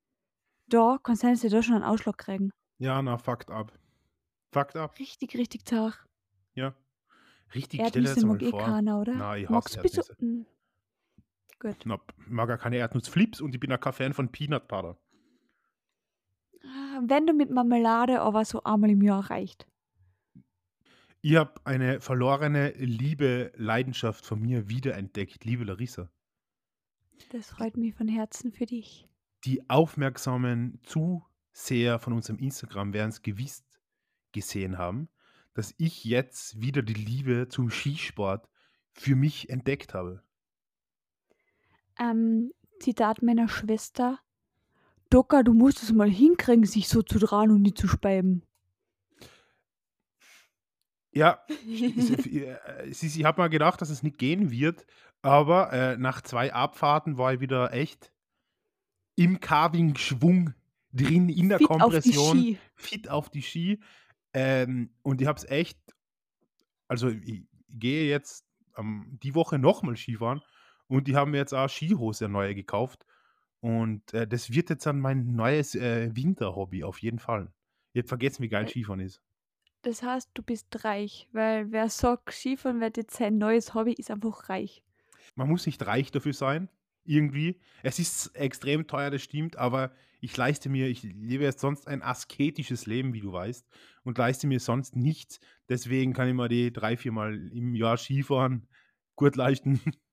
da 0.69 0.99
kann 1.03 1.17
sein, 1.17 1.33
dass 1.33 1.43
sie 1.43 1.49
da 1.51 1.63
schon 1.63 1.77
einen 1.77 1.85
Ausschlag 1.85 2.19
kriegen. 2.19 2.51
Ja, 2.79 3.01
na, 3.03 3.17
fucked 3.17 3.51
up. 3.51 3.73
Fucked 4.53 4.77
up, 4.77 4.99
Richtig, 4.99 5.37
richtig 5.37 5.67
zart. 5.67 6.05
ja. 6.55 6.75
Richtig, 7.55 7.87
stell 7.87 8.03
dir 8.03 8.09
das 8.11 8.17
Erdnüsse 8.17 8.27
mal 8.27 8.33
mag 8.35 8.43
eh 8.43 8.53
keiner, 8.53 9.01
oder? 9.01 9.15
Na, 9.19 9.37
ich 9.37 9.49
hasse 9.49 9.77
du? 9.77 9.79
Erdnüsse. 9.79 10.17
Gut. 11.63 11.77
Ich 11.79 11.87
mag 12.27 12.49
ja 12.49 12.57
keine 12.57 12.79
Erdnussflips 12.79 13.41
und 13.41 13.55
ich 13.55 13.61
bin 13.61 13.71
ja 13.71 13.79
kein 13.79 13.93
Fan 13.93 14.15
von 14.15 14.33
Peanut 14.33 14.67
Butter. 14.67 14.99
Ah, 16.65 17.01
Wenn 17.07 17.25
du 17.25 17.33
mit 17.33 17.53
Marmelade 17.53 18.21
aber 18.21 18.45
so 18.45 18.65
einmal 18.65 18.91
im 18.91 19.01
Jahr 19.01 19.31
reicht. 19.31 19.69
Ich 21.21 21.37
habe 21.37 21.55
eine 21.63 22.01
verlorene 22.01 22.71
Liebe, 22.73 23.53
Leidenschaft 23.55 24.27
von 24.27 24.41
mir 24.41 24.69
wiederentdeckt, 24.69 25.45
liebe 25.45 25.63
Larissa. 25.63 26.11
Das 27.31 27.51
freut 27.51 27.77
mich 27.77 27.95
von 27.95 28.09
Herzen 28.09 28.51
für 28.51 28.67
dich. 28.67 29.09
Die 29.45 29.71
aufmerksamen 29.71 30.81
Zuseher 30.83 32.01
von 32.01 32.13
unserem 32.13 32.41
Instagram 32.41 32.93
werden 32.93 33.11
es 33.11 33.23
gewiss 33.23 33.65
gesehen 34.33 34.79
haben, 34.79 35.09
dass 35.55 35.77
ich 35.79 36.03
jetzt 36.03 36.61
wieder 36.61 36.83
die 36.83 36.95
Liebe 36.95 37.47
zum 37.49 37.71
Skisport 37.71 38.49
für 38.95 39.15
mich 39.15 39.49
entdeckt 39.49 39.95
habe. 39.95 40.25
Ähm, 41.99 42.53
Zitat 42.81 43.23
meiner 43.23 43.49
Schwester. 43.49 44.19
Doka, 45.11 45.43
du 45.43 45.53
musst 45.53 45.83
es 45.83 45.93
mal 45.93 46.09
hinkriegen, 46.09 46.65
sich 46.65 46.89
so 46.89 47.03
zu 47.03 47.19
dran 47.19 47.51
und 47.51 47.63
nicht 47.63 47.79
zu 47.79 47.87
speiben. 47.87 48.43
Ja, 51.13 51.45
ich, 51.67 52.33
äh, 52.35 52.87
ich, 52.87 53.03
ich 53.03 53.25
habe 53.25 53.43
mal 53.43 53.49
gedacht, 53.49 53.83
dass 53.83 53.91
es 53.91 54.03
nicht 54.03 54.17
gehen 54.17 54.51
wird, 54.51 54.87
aber 55.21 55.73
äh, 55.73 55.97
nach 55.99 56.23
zwei 56.23 56.53
Abfahrten 56.53 57.19
war 57.19 57.35
ich 57.35 57.41
wieder 57.41 57.73
echt 57.75 58.13
im 59.15 59.39
Carving-Schwung 59.39 60.55
drin, 60.93 61.29
in 61.29 61.51
der 61.51 61.59
Fit 61.59 61.71
auf 61.71 61.79
Kompression, 61.79 62.39
Ski. 62.39 62.59
fit 62.75 63.09
auf 63.11 63.29
die 63.29 63.43
Ski. 63.43 63.81
Ähm, 64.33 64.91
und 65.03 65.21
ich 65.21 65.27
habe 65.27 65.39
es 65.39 65.45
echt, 65.45 65.79
also 66.89 67.09
ich, 67.09 67.23
ich 67.27 67.43
gehe 67.69 68.09
jetzt 68.09 68.47
ähm, 68.79 69.19
die 69.23 69.35
Woche 69.35 69.59
nochmal 69.59 69.97
Skifahren 69.97 70.41
und 70.93 71.09
die 71.09 71.17
haben 71.17 71.31
mir 71.33 71.39
jetzt 71.39 71.55
auch 71.55 71.69
Skihose 71.69 72.29
neue 72.29 72.55
gekauft. 72.55 73.07
Und 73.61 74.13
äh, 74.15 74.27
das 74.27 74.53
wird 74.53 74.71
jetzt 74.71 74.87
dann 74.87 75.01
mein 75.01 75.35
neues 75.35 75.75
äh, 75.75 76.15
Winterhobby 76.15 76.85
auf 76.85 77.01
jeden 77.03 77.19
Fall. 77.19 77.53
Ich 77.95 78.03
hab 78.03 78.09
vergessen, 78.09 78.43
wie 78.43 78.49
geil 78.49 78.67
Äh, 78.67 78.69
Skifahren 78.69 79.01
ist. 79.01 79.23
Das 79.83 80.03
heißt, 80.03 80.31
du 80.35 80.43
bist 80.43 80.85
reich, 80.85 81.29
weil 81.31 81.71
wer 81.71 81.89
sagt, 81.89 82.33
Skifahren 82.33 82.81
wird 82.81 82.97
jetzt 82.97 83.17
sein 83.17 83.39
neues 83.39 83.75
Hobby, 83.75 83.93
ist 83.93 84.11
einfach 84.11 84.49
reich. 84.49 84.83
Man 85.35 85.49
muss 85.49 85.67
nicht 85.67 85.85
reich 85.87 86.11
dafür 86.11 86.33
sein, 86.33 86.69
irgendwie. 87.05 87.61
Es 87.83 87.99
ist 87.99 88.35
extrem 88.37 88.87
teuer, 88.87 89.11
das 89.11 89.23
stimmt, 89.23 89.57
aber 89.57 89.93
ich 90.21 90.37
leiste 90.37 90.69
mir, 90.69 90.89
ich 90.89 91.03
lebe 91.03 91.45
jetzt 91.45 91.61
sonst 91.61 91.89
ein 91.89 92.03
asketisches 92.03 92.87
Leben, 92.87 93.13
wie 93.13 93.21
du 93.21 93.33
weißt, 93.33 93.69
und 94.05 94.19
leiste 94.19 94.47
mir 94.47 94.61
sonst 94.61 94.97
nichts. 94.97 95.41
Deswegen 95.69 96.13
kann 96.13 96.29
ich 96.29 96.35
mir 96.35 96.49
die 96.49 96.73
drei, 96.73 96.97
viermal 96.97 97.35
im 97.53 97.75
Jahr 97.75 97.97
Skifahren 97.97 98.69
gut 99.17 99.37
leisten. 99.37 99.81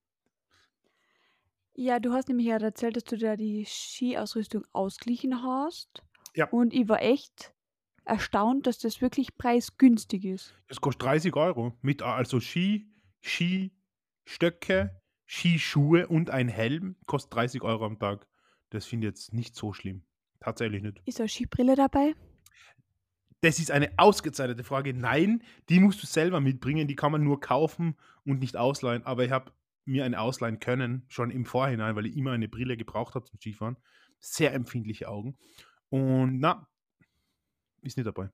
Ja, 1.82 2.02
du 2.02 2.12
hast 2.12 2.28
nämlich 2.28 2.48
ja 2.48 2.58
erzählt, 2.58 2.98
dass 2.98 3.06
du 3.06 3.18
da 3.18 3.38
die 3.38 3.64
Skiausrüstung 3.66 4.66
ausglichen 4.74 5.44
hast. 5.44 6.04
Ja. 6.36 6.50
Und 6.50 6.74
ich 6.74 6.90
war 6.90 7.02
echt 7.02 7.54
erstaunt, 8.04 8.68
dass 8.68 8.80
das 8.80 9.00
wirklich 9.00 9.38
preisgünstig 9.38 10.26
ist. 10.26 10.54
Das 10.68 10.82
kostet 10.82 11.04
30 11.04 11.38
Euro. 11.38 11.72
Mit 11.82 12.02
also 12.02 12.42
Ski, 12.42 12.92
Skistöcke, 13.22 15.02
Skischuhe 15.26 16.08
und 16.08 16.32
ein 16.32 16.50
Helm 16.50 16.98
kostet 17.06 17.34
30 17.36 17.62
Euro 17.62 17.86
am 17.86 17.98
Tag. 17.98 18.28
Das 18.72 18.86
finde 18.86 19.08
ich 19.08 19.12
jetzt 19.12 19.34
nicht 19.34 19.56
so 19.56 19.72
schlimm. 19.72 20.04
Tatsächlich 20.42 20.84
nicht. 20.84 21.02
Ist 21.06 21.22
eine 21.22 21.30
Skibrille 21.30 21.78
dabei? 21.78 22.14
Das 23.40 23.58
ist 23.58 23.72
eine 23.72 23.90
ausgezeichnete 23.96 24.66
Frage. 24.66 24.94
Nein, 24.94 25.44
die 25.70 25.80
musst 25.80 26.04
du 26.04 26.08
selber 26.08 26.42
mitbringen. 26.42 26.90
Die 26.90 26.98
kann 26.98 27.14
man 27.14 27.24
nur 27.24 27.40
kaufen 27.40 27.96
und 28.26 28.40
nicht 28.42 28.58
ausleihen. 28.58 29.06
Aber 29.06 29.24
ich 29.24 29.32
habe 29.32 29.54
mir 29.90 30.06
eine 30.06 30.20
ausleihen 30.20 30.60
können, 30.60 31.04
schon 31.08 31.32
im 31.32 31.46
Vorhinein, 31.46 31.96
weil 31.96 32.06
ich 32.06 32.16
immer 32.16 32.32
eine 32.32 32.48
Brille 32.48 32.78
gebraucht 32.78 33.16
habe 33.16 33.26
zum 33.26 33.40
Skifahren. 33.40 33.78
Sehr 34.20 34.54
empfindliche 34.54 35.10
Augen. 35.10 35.38
Und 35.90 36.40
na, 36.40 36.68
ist 37.82 37.98
nicht 37.98 38.08
dabei. 38.08 38.30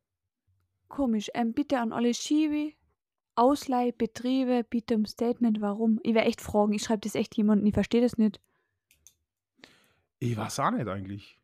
Komisch. 0.88 1.29
Ähm, 1.33 1.53
bitte 1.53 1.79
an 1.79 1.93
alle 1.93 2.13
Ski 2.13 2.75
Ausleihbetriebe, 3.35 4.63
bitte 4.63 4.95
um 4.95 5.05
Statement, 5.05 5.59
warum. 5.59 6.00
Ich 6.03 6.13
werde 6.13 6.27
echt 6.27 6.41
fragen, 6.41 6.74
ich 6.74 6.83
schreibe 6.83 7.01
das 7.01 7.15
echt 7.15 7.35
jemandem, 7.35 7.67
ich 7.67 7.74
verstehe 7.74 8.01
das 8.01 8.17
nicht. 8.17 8.39
Ich 10.19 10.38
weiß 10.38 10.59
auch 10.59 10.71
nicht 10.71 10.88
eigentlich. 10.88 11.38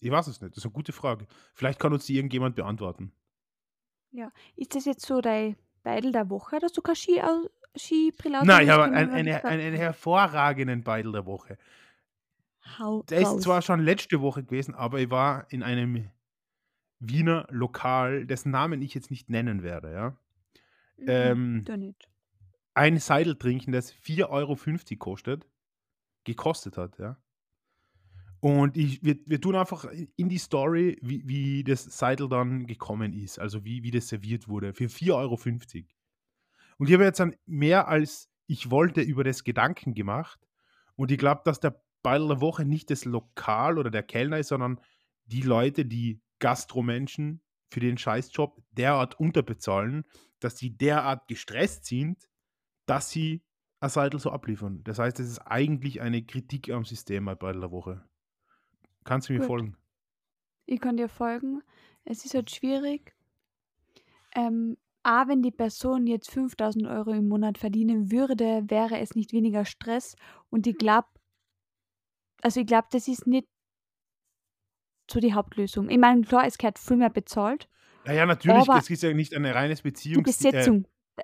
Ich 0.00 0.10
weiß 0.10 0.26
es 0.26 0.40
nicht. 0.40 0.50
Das 0.52 0.58
ist 0.58 0.64
eine 0.64 0.72
gute 0.72 0.92
Frage. 0.92 1.28
Vielleicht 1.54 1.78
kann 1.78 1.92
uns 1.92 2.06
die 2.06 2.16
irgendjemand 2.16 2.56
beantworten. 2.56 3.12
Ja. 4.10 4.32
Ist 4.56 4.74
das 4.74 4.84
jetzt 4.84 5.06
so 5.06 5.20
dein 5.20 5.56
Beidel 5.82 6.12
der 6.12 6.30
Woche, 6.30 6.58
dass 6.58 6.72
du 6.72 6.82
kein 6.82 6.96
Ski 6.96 7.20
aus 7.20 7.50
Skibrille 7.76 8.44
Nein, 8.44 8.64
ich 8.64 8.70
habe 8.70 8.84
einen, 8.84 9.10
einen, 9.10 9.34
einen, 9.34 9.74
hervorragenden 9.74 10.82
Beidel 10.82 11.12
der 11.12 11.26
Woche. 11.26 11.58
Hau 12.78 13.02
Der 13.04 13.20
ist 13.20 13.28
raus. 13.28 13.42
zwar 13.42 13.62
schon 13.62 13.80
letzte 13.80 14.20
Woche 14.20 14.44
gewesen, 14.44 14.74
aber 14.74 15.00
ich 15.00 15.10
war 15.10 15.46
in 15.50 15.62
einem 15.62 16.10
Wiener 16.98 17.46
Lokal, 17.50 18.26
dessen 18.26 18.52
Namen 18.52 18.82
ich 18.82 18.94
jetzt 18.94 19.10
nicht 19.10 19.28
nennen 19.30 19.62
werde, 19.62 19.92
ja. 19.92 20.16
Mhm, 20.98 21.06
ähm, 21.08 21.64
nicht. 21.78 22.08
Ein 22.74 22.98
Seidel 22.98 23.36
trinken, 23.36 23.72
das 23.72 23.92
4,50 23.92 24.28
Euro 24.30 24.56
kostet, 24.98 25.46
gekostet 26.24 26.76
hat, 26.76 26.98
ja. 26.98 27.16
Und 28.42 28.76
ich, 28.76 29.04
wir, 29.04 29.18
wir 29.24 29.40
tun 29.40 29.54
einfach 29.54 29.84
in 30.16 30.28
die 30.28 30.38
Story, 30.38 30.98
wie, 31.00 31.22
wie 31.28 31.62
das 31.62 31.84
Seidel 31.84 32.28
dann 32.28 32.66
gekommen 32.66 33.12
ist, 33.12 33.38
also 33.38 33.64
wie, 33.64 33.84
wie 33.84 33.92
das 33.92 34.08
serviert 34.08 34.48
wurde, 34.48 34.74
für 34.74 34.86
4,50 34.86 35.14
Euro. 35.14 35.38
Und 36.76 36.88
ich 36.88 36.92
habe 36.92 37.04
jetzt 37.04 37.20
dann 37.20 37.36
mehr 37.46 37.86
als 37.86 38.32
ich 38.48 38.70
wollte 38.70 39.00
über 39.00 39.22
das 39.22 39.44
Gedanken 39.44 39.94
gemacht. 39.94 40.40
Und 40.96 41.10
ich 41.10 41.18
glaube, 41.18 41.42
dass 41.44 41.60
der 41.60 41.80
Beidel 42.02 42.28
der 42.28 42.40
Woche 42.40 42.64
nicht 42.64 42.90
das 42.90 43.04
Lokal 43.04 43.78
oder 43.78 43.90
der 43.90 44.02
Kellner 44.02 44.38
ist, 44.38 44.48
sondern 44.48 44.80
die 45.24 45.42
Leute, 45.42 45.86
die 45.86 46.20
Gastromenschen 46.40 47.40
für 47.70 47.78
den 47.78 47.96
Scheißjob 47.96 48.60
derart 48.72 49.18
unterbezahlen, 49.18 50.04
dass 50.40 50.58
sie 50.58 50.76
derart 50.76 51.28
gestresst 51.28 51.86
sind, 51.86 52.28
dass 52.86 53.08
sie 53.08 53.44
ein 53.78 53.88
Seidel 53.88 54.18
so 54.18 54.30
abliefern. 54.30 54.82
Das 54.84 54.98
heißt, 54.98 55.20
es 55.20 55.28
ist 55.28 55.38
eigentlich 55.38 56.00
eine 56.00 56.24
Kritik 56.24 56.70
am 56.70 56.84
System 56.84 57.24
bei 57.24 57.36
Beidel 57.36 57.60
der 57.60 57.70
Woche. 57.70 58.04
Kannst 59.04 59.28
du 59.28 59.32
mir 59.32 59.40
Gut. 59.40 59.48
folgen? 59.48 59.76
Ich 60.66 60.80
kann 60.80 60.96
dir 60.96 61.08
folgen. 61.08 61.62
Es 62.04 62.24
ist 62.24 62.34
halt 62.34 62.50
schwierig. 62.50 63.14
Ähm, 64.34 64.76
A, 65.02 65.26
wenn 65.28 65.42
die 65.42 65.50
Person 65.50 66.06
jetzt 66.06 66.30
5000 66.30 66.86
Euro 66.86 67.10
im 67.10 67.28
Monat 67.28 67.58
verdienen 67.58 68.12
würde, 68.12 68.62
wäre 68.68 69.00
es 69.00 69.14
nicht 69.14 69.32
weniger 69.32 69.64
Stress. 69.64 70.14
Und 70.48 70.66
ich 70.66 70.76
glaube, 70.76 71.08
also 72.40 72.60
ich 72.60 72.66
glaube, 72.66 72.88
das 72.90 73.08
ist 73.08 73.26
nicht 73.26 73.48
so 75.10 75.20
die 75.20 75.34
Hauptlösung. 75.34 75.90
Ich 75.90 75.98
meine, 75.98 76.22
klar, 76.22 76.46
es 76.46 76.58
gehört 76.58 76.78
viel 76.78 76.96
mehr 76.96 77.10
bezahlt. 77.10 77.68
Ja, 78.06 78.12
ja, 78.12 78.26
natürlich, 78.26 78.68
Aber 78.68 78.78
es 78.78 78.90
ist 78.90 79.02
ja 79.02 79.12
nicht 79.12 79.34
ein 79.34 79.44
reines 79.44 79.82
Die 79.82 79.90
Beziehungs... 79.90 80.24
Besetzung. 80.24 80.86
Äh, 81.16 81.22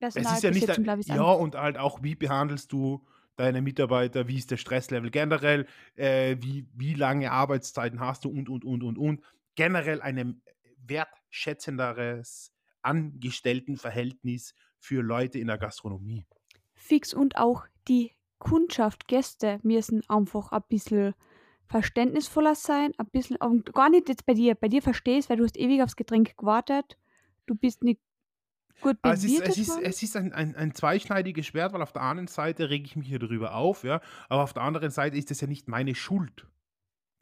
es 0.00 0.16
ist 0.16 0.42
ja 0.42 0.50
nicht, 0.50 0.68
ein, 0.68 1.00
ja, 1.06 1.22
und 1.22 1.54
halt 1.54 1.78
auch, 1.78 2.02
wie 2.02 2.14
behandelst 2.14 2.72
du 2.72 3.06
deine 3.36 3.62
Mitarbeiter, 3.62 4.28
wie 4.28 4.36
ist 4.36 4.50
der 4.50 4.56
Stresslevel 4.56 5.10
generell, 5.10 5.66
äh, 5.96 6.36
wie, 6.40 6.66
wie 6.74 6.94
lange 6.94 7.30
Arbeitszeiten 7.30 8.00
hast 8.00 8.24
du 8.24 8.30
und, 8.30 8.48
und, 8.48 8.64
und, 8.64 8.82
und, 8.82 8.98
und. 8.98 9.22
Generell 9.54 10.00
ein 10.02 10.42
wertschätzenderes 10.86 12.52
Angestelltenverhältnis 12.82 14.54
für 14.78 15.02
Leute 15.02 15.38
in 15.38 15.46
der 15.46 15.58
Gastronomie. 15.58 16.26
fix 16.74 17.14
und 17.14 17.36
auch 17.36 17.66
die 17.88 18.12
Kundschaft, 18.38 19.08
Gäste 19.08 19.58
müssen 19.62 20.02
einfach 20.08 20.52
ein 20.52 20.62
bisschen 20.68 21.14
verständnisvoller 21.66 22.54
sein, 22.54 22.92
ein 22.98 23.06
bisschen, 23.06 23.38
gar 23.72 23.88
nicht 23.88 24.08
jetzt 24.08 24.26
bei 24.26 24.34
dir, 24.34 24.54
bei 24.54 24.68
dir 24.68 24.82
verstehst, 24.82 25.30
weil 25.30 25.38
du 25.38 25.44
hast 25.44 25.56
ewig 25.56 25.82
aufs 25.82 25.96
Getränk 25.96 26.36
gewartet, 26.36 26.98
du 27.46 27.54
bist 27.54 27.82
nicht 27.82 28.00
gut 28.80 28.96
es 29.02 29.24
ist, 29.24 29.40
es 29.40 29.58
ist, 29.58 29.78
es 29.80 30.02
ist 30.02 30.16
ein, 30.16 30.32
ein, 30.32 30.54
ein 30.56 30.74
zweischneidiges 30.74 31.46
Schwert, 31.46 31.72
weil 31.72 31.82
auf 31.82 31.92
der 31.92 32.02
einen 32.02 32.26
Seite 32.26 32.70
rege 32.70 32.84
ich 32.84 32.96
mich 32.96 33.08
hier 33.08 33.18
darüber 33.18 33.54
auf, 33.54 33.84
ja, 33.84 34.00
aber 34.28 34.42
auf 34.42 34.52
der 34.52 34.62
anderen 34.62 34.90
Seite 34.90 35.16
ist 35.16 35.30
das 35.30 35.40
ja 35.40 35.46
nicht 35.46 35.68
meine 35.68 35.94
Schuld. 35.94 36.46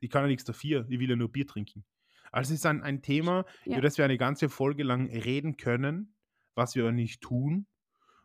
Ich 0.01 0.11
kann 0.11 0.23
ja 0.23 0.29
nichts 0.29 0.45
dafür, 0.45 0.87
ich 0.89 0.99
will 0.99 1.11
ja 1.11 1.17
nur 1.17 1.31
Bier 1.31 1.47
trinken. 1.47 1.85
Also 2.33 2.53
es 2.53 2.61
ist 2.61 2.67
ein, 2.67 2.83
ein 2.83 3.03
Thema, 3.03 3.45
Ja. 3.65 3.75
über 3.75 3.83
das 3.83 3.99
wir 3.99 4.05
eine 4.05 4.19
ganze 4.19 4.49
Folge 4.49 4.83
lang 4.83 5.11
reden 5.11 5.57
können, 5.57 6.15
was 6.55 6.75
wir 6.75 6.83
aber 6.85 6.93
nicht 6.93 7.21
tun. 7.21 7.67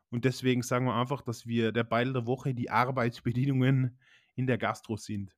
Und 0.10 0.24
deswegen 0.24 0.62
sagen 0.62 0.86
wir 0.86 0.96
einfach, 0.96 1.22
dass 1.22 1.46
wir 1.46 1.74
der 1.74 1.84
Beil 1.84 2.14
der 2.14 2.26
Woche 2.26 2.54
die 2.54 2.70
Arbeitsbedingungen 2.70 4.00
in 4.36 4.48
der 4.48 4.58
Gastro 4.58 4.96
sind. 4.96 5.36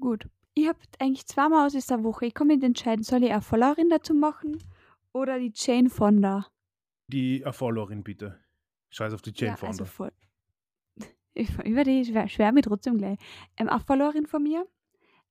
Gut. 0.00 0.28
Ich 0.54 0.66
habe 0.66 0.78
eigentlich 0.98 1.26
zweimal 1.26 1.66
aus 1.66 1.72
dieser 1.72 2.02
Woche, 2.02 2.26
ich 2.26 2.34
kann 2.34 2.48
mich 2.48 2.62
entscheiden, 2.62 3.04
soll 3.04 3.22
ich 3.22 3.30
eine 3.30 3.42
Followerin 3.42 3.90
dazu 3.90 4.14
machen 4.14 4.58
oder 5.16 5.38
die 5.38 5.52
Jane 5.54 5.90
Fonda? 5.90 6.46
Die 7.08 7.44
Followerin 7.52 8.02
bitte. 8.02 8.38
Scheiß 8.90 9.12
auf 9.12 9.22
die 9.22 9.32
Jane 9.34 9.52
ja, 9.52 9.56
Fonda. 9.56 9.84
also. 9.84 10.08
Ich- 11.34 11.50
Über 11.64 11.84
die 11.84 12.04
schwär, 12.04 12.28
schwär 12.28 12.50
mich 12.52 12.64
trotzdem 12.64 12.96
gleich. 12.96 13.18
Ähm, 13.58 13.68
Followerin 13.86 14.26
von 14.26 14.42
mir. 14.42 14.66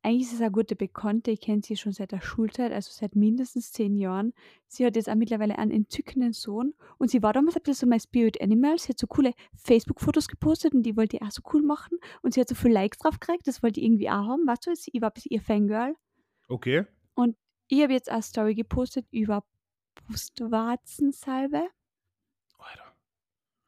Eigentlich 0.03 0.27
ist 0.27 0.33
es 0.33 0.41
eine 0.41 0.51
gute 0.51 0.75
Bekannte. 0.75 1.31
Ich 1.31 1.41
kenne 1.41 1.63
sie 1.63 1.75
schon 1.75 1.91
seit 1.93 2.11
der 2.11 2.21
Schulzeit, 2.21 2.71
also 2.71 2.91
seit 2.93 3.15
mindestens 3.15 3.71
zehn 3.71 3.95
Jahren. 3.95 4.33
Sie 4.67 4.85
hat 4.85 4.95
jetzt 4.95 5.09
auch 5.09 5.15
mittlerweile 5.15 5.57
einen 5.57 5.71
entzückenden 5.71 6.31
Sohn. 6.33 6.75
Und 6.99 7.09
sie 7.09 7.23
war 7.23 7.33
damals 7.33 7.55
ein 7.55 7.63
bisschen 7.63 7.87
so 7.87 7.89
mein 7.89 7.99
Spirit 7.99 8.39
Animal. 8.39 8.77
Sie 8.77 8.89
hat 8.89 8.99
so 8.99 9.07
coole 9.07 9.33
Facebook-Fotos 9.55 10.27
gepostet 10.27 10.75
und 10.75 10.83
die 10.83 10.95
wollte 10.95 11.17
ich 11.17 11.23
auch 11.23 11.31
so 11.31 11.41
cool 11.53 11.63
machen. 11.63 11.97
Und 12.21 12.35
sie 12.35 12.41
hat 12.41 12.49
so 12.49 12.53
viele 12.53 12.75
Likes 12.75 12.99
drauf 12.99 13.19
gekriegt. 13.19 13.47
Das 13.47 13.63
wollte 13.63 13.79
ich 13.79 13.85
irgendwie 13.87 14.09
auch 14.11 14.27
haben. 14.27 14.45
Weißt 14.45 14.67
du, 14.67 14.71
ich 14.73 15.01
war 15.01 15.09
ein 15.09 15.13
bisschen 15.13 15.31
ihr 15.31 15.41
Fangirl. 15.41 15.95
Okay. 16.49 16.85
Ich 17.67 17.81
habe 17.81 17.93
jetzt 17.93 18.09
eine 18.11 18.21
Story 18.21 18.53
gepostet 18.53 19.07
über 19.09 19.43
Brustwarzensalbe. 19.95 21.69
Alter. 22.57 22.95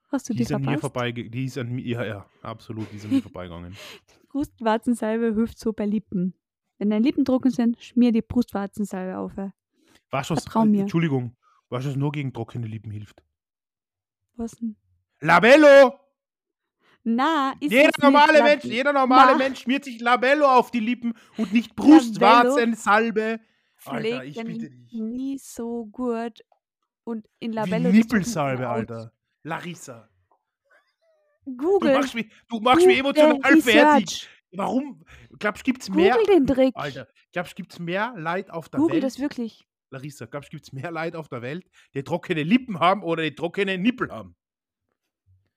Hast 0.10 0.30
du 0.30 0.34
Die 0.34 0.38
die 0.38 0.44
ist 0.44 0.52
an 0.54 0.62
mir 0.62 0.66
verpasst? 0.80 0.82
vorbeigegangen. 0.82 1.32
Die 1.32 1.46
ist 1.46 1.58
an 1.58 1.70
mir, 1.70 1.86
ja, 1.86 2.06
ja, 2.06 2.30
absolut, 2.42 2.92
die 2.92 2.98
ist 2.98 3.06
an 3.06 3.12
mir 3.12 3.22
vorbeigegangen. 3.22 3.76
Brustwarzensalbe 4.30 5.34
hilft 5.34 5.58
so 5.60 5.74
bei 5.74 5.86
Lippen. 5.86 6.34
Wenn 6.78 6.90
deine 6.92 7.04
Lippen 7.04 7.26
trocken 7.26 7.50
sind, 7.50 7.82
schmier 7.82 8.12
die 8.12 8.22
Brustwarzensalbe 8.22 9.18
auf. 9.18 9.36
du, 10.12 10.30
was, 10.30 10.44
Vertrau 10.44 10.64
äh, 10.64 10.66
mir. 10.68 10.82
Entschuldigung, 10.82 11.36
was 11.70 11.86
nur 11.96 12.12
gegen 12.12 12.34
trockene 12.34 12.68
Lippen 12.68 12.92
hilft? 12.92 13.24
Was 14.36 14.52
denn? 14.52 14.76
Labello! 15.20 16.00
Na, 17.04 17.54
ist 17.62 17.72
Jeder 17.72 17.90
es 17.90 18.04
normale 18.04 18.44
Mensch, 18.44 18.66
jeder 18.66 18.92
normale 18.94 19.32
Ma- 19.32 19.38
Mensch 19.38 19.62
schmiert 19.62 19.86
sich 19.86 20.00
Labello 20.02 20.46
auf 20.46 20.72
die 20.72 20.82
Lippen 20.82 21.14
und 21.38 21.54
nicht 21.54 21.76
Brustwarzensalbe. 21.76 23.40
Alter, 23.90 24.24
ich 24.26 24.36
bitte 24.36 24.70
dich. 24.70 24.94
nie 24.94 25.38
so 25.38 25.86
gut. 25.86 26.42
Und 27.04 27.28
in 27.40 27.54
Labello. 27.54 27.90
Nippelsalbe, 27.90 28.68
Alter. 28.68 29.12
Larissa. 29.44 30.02
aus. 30.02 30.10
Du 31.46 31.56
Google. 31.56 31.94
machst 31.94 32.16
mich, 32.16 32.28
du 32.50 32.60
machst 32.60 32.86
mich 32.86 33.02
Google 33.02 33.18
emotional 33.22 33.62
fertig. 33.62 34.28
Warum? 34.52 35.04
Glaubst 35.40 35.66
du, 35.66 35.72
gibt's 35.72 35.90
mehr? 35.90 36.16
Google 36.18 36.36
den 36.36 36.48
Trick. 36.48 36.76
Alter, 36.76 37.08
glaubst 37.32 37.54
du, 37.54 37.56
gibt's 37.56 37.80
mehr 37.80 38.14
Leid 38.18 38.50
auf 38.50 38.70
der 38.70 38.80
Google 38.80 38.96
Welt? 38.96 39.04
das 39.04 39.20
wirklich. 39.20 39.66
Larissa, 39.90 40.26
glaubst 40.26 40.52
du, 40.52 40.58
gibt's 40.58 40.74
mehr 40.74 40.92
Leid 40.92 41.16
auf 41.16 41.30
der 41.30 41.42
Welt, 41.42 41.66
die 41.94 42.04
trockene 42.04 42.44
Lippen 42.44 42.80
haben 42.80 43.04
oder 43.04 43.24
die 43.24 43.36
trockene 43.36 43.78
Nippel 43.78 44.12
haben? 44.12 44.36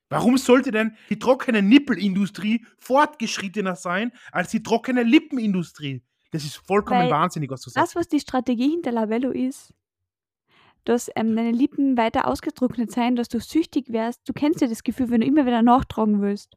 Warum 0.08 0.38
sollte 0.38 0.72
denn 0.72 0.96
die 1.08 1.18
trockene 1.18 1.62
Nippelindustrie 1.62 2.66
fortgeschrittener 2.78 3.76
sein 3.76 4.12
als 4.32 4.50
die 4.50 4.62
trockene 4.62 5.04
Lippenindustrie? 5.04 6.02
Das 6.30 6.44
ist 6.44 6.56
vollkommen 6.56 7.00
Weil 7.00 7.10
wahnsinnig, 7.10 7.50
was 7.50 7.62
du 7.62 7.70
sagst. 7.70 7.88
Das, 7.88 7.96
was 7.96 8.08
die 8.08 8.20
Strategie 8.20 8.70
hinter 8.70 8.92
Labello 8.92 9.30
ist, 9.30 9.74
dass 10.84 11.10
ähm, 11.16 11.34
deine 11.36 11.50
Lippen 11.52 11.96
weiter 11.96 12.26
ausgetrocknet 12.26 12.90
sein, 12.90 13.16
dass 13.16 13.28
du 13.28 13.40
süchtig 13.40 13.92
wärst. 13.92 14.20
Du 14.28 14.32
kennst 14.32 14.60
ja 14.60 14.68
das 14.68 14.82
Gefühl, 14.82 15.10
wenn 15.10 15.20
du 15.20 15.26
immer 15.26 15.44
wieder 15.44 15.62
nachtragen 15.62 16.20
willst. 16.22 16.56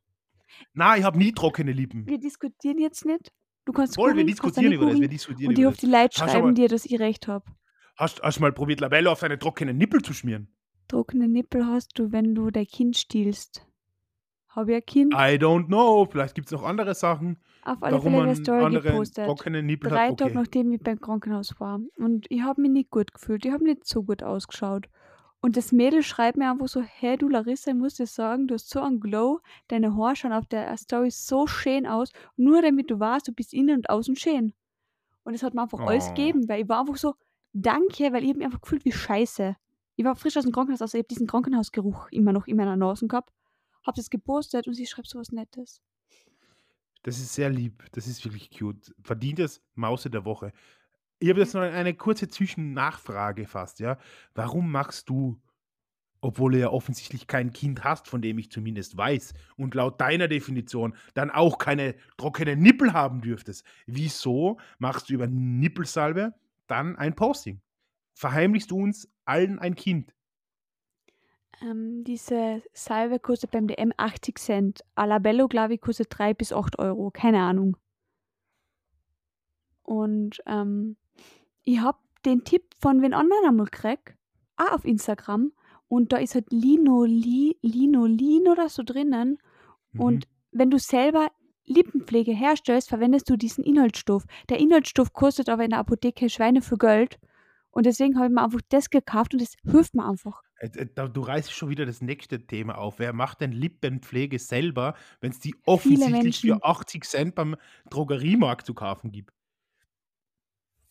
Na, 0.73 0.95
ich 0.97 1.03
habe 1.03 1.17
nie 1.17 1.31
trockene 1.31 1.71
Lippen. 1.71 2.05
Wir 2.05 2.19
diskutieren 2.19 2.77
jetzt 2.77 3.05
nicht. 3.05 3.31
Du 3.65 3.71
kannst 3.73 3.95
Voll, 3.95 4.15
wir 4.15 4.25
diskutieren 4.25 4.71
über 4.73 4.85
das. 4.89 4.99
Wir 4.99 5.07
diskutieren 5.07 5.49
Und 5.55 5.65
auf 5.65 5.73
das. 5.73 5.79
die 5.81 5.87
Leute 5.87 6.17
schreiben 6.17 6.37
aber- 6.43 6.51
dir, 6.53 6.67
dass 6.67 6.85
ich 6.85 6.99
recht 6.99 7.27
habe. 7.27 7.45
Hast, 7.95 8.21
hast 8.21 8.37
du 8.37 8.41
mal 8.41 8.51
probiert, 8.51 8.79
Labello 8.79 9.11
auf 9.11 9.19
deine 9.19 9.37
trockenen 9.39 9.77
Nippel 9.77 10.01
zu 10.01 10.13
schmieren? 10.13 10.47
Trockene 10.87 11.27
Nippel 11.27 11.65
hast 11.65 11.97
du, 11.97 12.11
wenn 12.11 12.35
du 12.35 12.49
dein 12.51 12.65
Kind 12.65 12.97
stiehlst. 12.97 13.65
Habe 14.49 14.71
ich 14.71 14.77
ein 14.77 14.85
Kind? 14.85 15.13
I 15.13 15.37
don't 15.37 15.67
know. 15.67 16.05
Vielleicht 16.09 16.35
gibt 16.35 16.47
es 16.47 16.51
noch 16.51 16.63
andere 16.63 16.93
Sachen. 16.93 17.39
Auf 17.65 17.81
alle 17.81 18.01
Fälle 18.01 18.21
eine 18.23 18.35
Story 18.35 18.59
gepostet. 18.81 19.27
Nippel 19.63 19.89
Drei 19.89 20.09
hat. 20.09 20.17
Tage 20.17 20.31
Okay. 20.31 20.39
nachdem 20.39 20.71
ich 20.73 20.81
beim 20.81 20.99
Krankenhaus 20.99 21.59
war. 21.59 21.79
Und 21.97 22.25
ich 22.29 22.41
habe 22.41 22.61
mich 22.61 22.71
nicht 22.71 22.89
gut 22.91 23.13
gefühlt. 23.13 23.45
Ich 23.45 23.51
habe 23.51 23.63
nicht 23.63 23.85
so 23.87 24.03
gut 24.03 24.21
ausgeschaut. 24.23 24.87
Und 25.39 25.57
das 25.57 25.71
Mädel 25.73 26.03
schreibt 26.03 26.37
mir 26.37 26.49
einfach 26.49 26.67
so, 26.69 26.81
hey 26.81 27.17
du 27.17 27.27
Larissa, 27.27 27.71
ich 27.71 27.77
muss 27.77 27.95
dir 27.95 28.07
sagen, 28.07 28.47
du 28.47 28.53
hast 28.53 28.69
so 28.69 28.79
einen 28.79 29.01
Glow, 29.01 29.41
deine 29.67 29.95
Haare 29.95 30.15
schauen 30.15 30.31
auf 30.31 30.45
der 30.45 30.75
Story 30.77 31.11
so 31.11 31.47
schön 31.47 31.85
aus, 31.85 32.11
nur 32.37 32.61
damit 32.61 32.89
du 32.89 32.97
weißt, 32.99 33.27
du 33.27 33.33
bist 33.33 33.53
innen 33.53 33.75
und 33.77 33.89
außen 33.89 34.15
schön. 34.15 34.53
Und 35.25 35.33
es 35.33 35.43
hat 35.43 35.53
mir 35.53 35.61
einfach 35.63 35.79
alles 35.81 36.05
Oh. 36.05 36.13
gegeben, 36.13 36.47
weil 36.47 36.61
ich 36.63 36.69
war 36.69 36.79
einfach 36.81 36.95
so, 36.95 37.15
danke, 37.51 38.13
weil 38.13 38.23
ich 38.23 38.29
habe 38.29 38.37
mich 38.39 38.45
einfach 38.45 38.61
gefühlt 38.61 38.85
wie 38.85 38.93
scheiße. 38.93 39.55
Ich 39.97 40.05
war 40.05 40.15
frisch 40.15 40.37
aus 40.37 40.43
dem 40.43 40.53
Krankenhaus, 40.53 40.81
also 40.81 40.97
ich 40.97 41.03
habe 41.03 41.07
diesen 41.09 41.27
Krankenhausgeruch 41.27 42.07
immer 42.11 42.31
noch 42.31 42.47
in 42.47 42.55
meiner 42.55 42.77
Nase 42.77 43.07
gehabt, 43.07 43.31
habe 43.85 43.95
das 43.97 44.09
gepostet 44.09 44.67
und 44.67 44.75
sie 44.75 44.85
schreibt 44.85 45.09
so 45.09 45.19
was 45.19 45.31
Nettes. 45.33 45.81
Das 47.03 47.19
ist 47.19 47.33
sehr 47.33 47.49
lieb. 47.49 47.83
Das 47.91 48.07
ist 48.07 48.23
wirklich 48.25 48.49
cute. 48.49 48.93
Verdientes 49.03 49.61
Mause 49.75 50.09
der 50.09 50.25
Woche. 50.25 50.51
Ich 51.19 51.29
habe 51.29 51.41
jetzt 51.41 51.53
noch 51.53 51.61
eine 51.61 51.93
kurze 51.93 52.27
Zwischennachfrage 52.27 53.45
fast, 53.45 53.79
ja. 53.79 53.97
Warum 54.33 54.71
machst 54.71 55.09
du, 55.09 55.39
obwohl 56.21 56.53
du 56.53 56.59
ja 56.59 56.69
offensichtlich 56.69 57.27
kein 57.27 57.53
Kind 57.53 57.83
hast, 57.83 58.07
von 58.07 58.21
dem 58.21 58.37
ich 58.37 58.51
zumindest 58.51 58.97
weiß, 58.97 59.33
und 59.57 59.75
laut 59.75 60.01
deiner 60.01 60.27
Definition 60.27 60.95
dann 61.13 61.29
auch 61.29 61.59
keine 61.59 61.95
trockenen 62.17 62.59
Nippel 62.59 62.93
haben 62.93 63.21
dürftest, 63.21 63.65
wieso 63.85 64.59
machst 64.79 65.09
du 65.09 65.13
über 65.13 65.27
Nippelsalbe 65.27 66.33
dann 66.67 66.95
ein 66.95 67.15
Posting? 67.15 67.61
Verheimlichst 68.15 68.71
du 68.71 68.81
uns 68.81 69.09
allen 69.25 69.59
ein 69.59 69.75
Kind? 69.75 70.13
Ähm, 71.61 72.03
diese 72.03 72.61
Salbe 72.73 73.19
kostet 73.19 73.51
beim 73.51 73.67
DM 73.67 73.93
80 73.97 74.39
Cent. 74.39 74.83
Alabello, 74.95 75.47
glaube 75.47 75.75
ich, 75.75 75.81
kostet 75.81 76.07
3 76.09 76.33
bis 76.33 76.51
8 76.51 76.79
Euro. 76.79 77.11
Keine 77.11 77.41
Ahnung. 77.41 77.77
Und 79.83 80.41
ähm, 80.45 80.97
ich 81.63 81.79
habe 81.79 81.97
den 82.25 82.43
Tipp 82.43 82.63
von 82.79 83.01
wen 83.01 83.13
anderen 83.13 83.45
einmal 83.47 83.65
gekriegt, 83.65 84.15
auch 84.55 84.71
auf 84.71 84.85
Instagram. 84.85 85.51
Und 85.87 86.11
da 86.11 86.17
ist 86.17 86.35
halt 86.35 86.51
Linoli, 86.51 87.57
Linolin 87.61 88.47
oder 88.47 88.69
so 88.69 88.83
drinnen. 88.83 89.37
Mhm. 89.91 89.99
Und 89.99 90.27
wenn 90.51 90.71
du 90.71 90.79
selber 90.79 91.29
Lippenpflege 91.65 92.33
herstellst, 92.33 92.89
verwendest 92.89 93.29
du 93.29 93.37
diesen 93.37 93.63
Inhaltsstoff. 93.63 94.25
Der 94.49 94.59
Inhaltsstoff 94.59 95.13
kostet 95.13 95.49
aber 95.49 95.63
in 95.63 95.69
der 95.69 95.79
Apotheke 95.79 96.29
Schweine 96.29 96.61
für 96.61 96.77
Geld. 96.77 97.19
Und 97.71 97.85
deswegen 97.85 98.17
habe 98.17 98.27
ich 98.27 98.33
mir 98.33 98.43
einfach 98.43 98.61
das 98.69 98.89
gekauft 98.89 99.33
und 99.33 99.41
das 99.41 99.55
hilft 99.63 99.95
mir 99.95 100.05
einfach. 100.07 100.41
Äh, 100.63 100.87
äh, 100.95 101.09
Du 101.09 101.21
reißt 101.21 101.51
schon 101.51 101.69
wieder 101.69 101.85
das 101.85 102.01
nächste 102.01 102.45
Thema 102.45 102.77
auf. 102.77 102.99
Wer 102.99 103.13
macht 103.13 103.41
denn 103.41 103.51
Lippenpflege 103.51 104.39
selber, 104.39 104.95
wenn 105.19 105.31
es 105.31 105.39
die 105.39 105.55
offensichtlich 105.65 106.43
Menschen. 106.43 106.49
für 106.49 106.63
80 106.63 107.03
Cent 107.03 107.35
beim 107.35 107.55
Drogeriemarkt 107.89 108.65
zu 108.65 108.73
kaufen 108.73 109.11
gibt? 109.11 109.33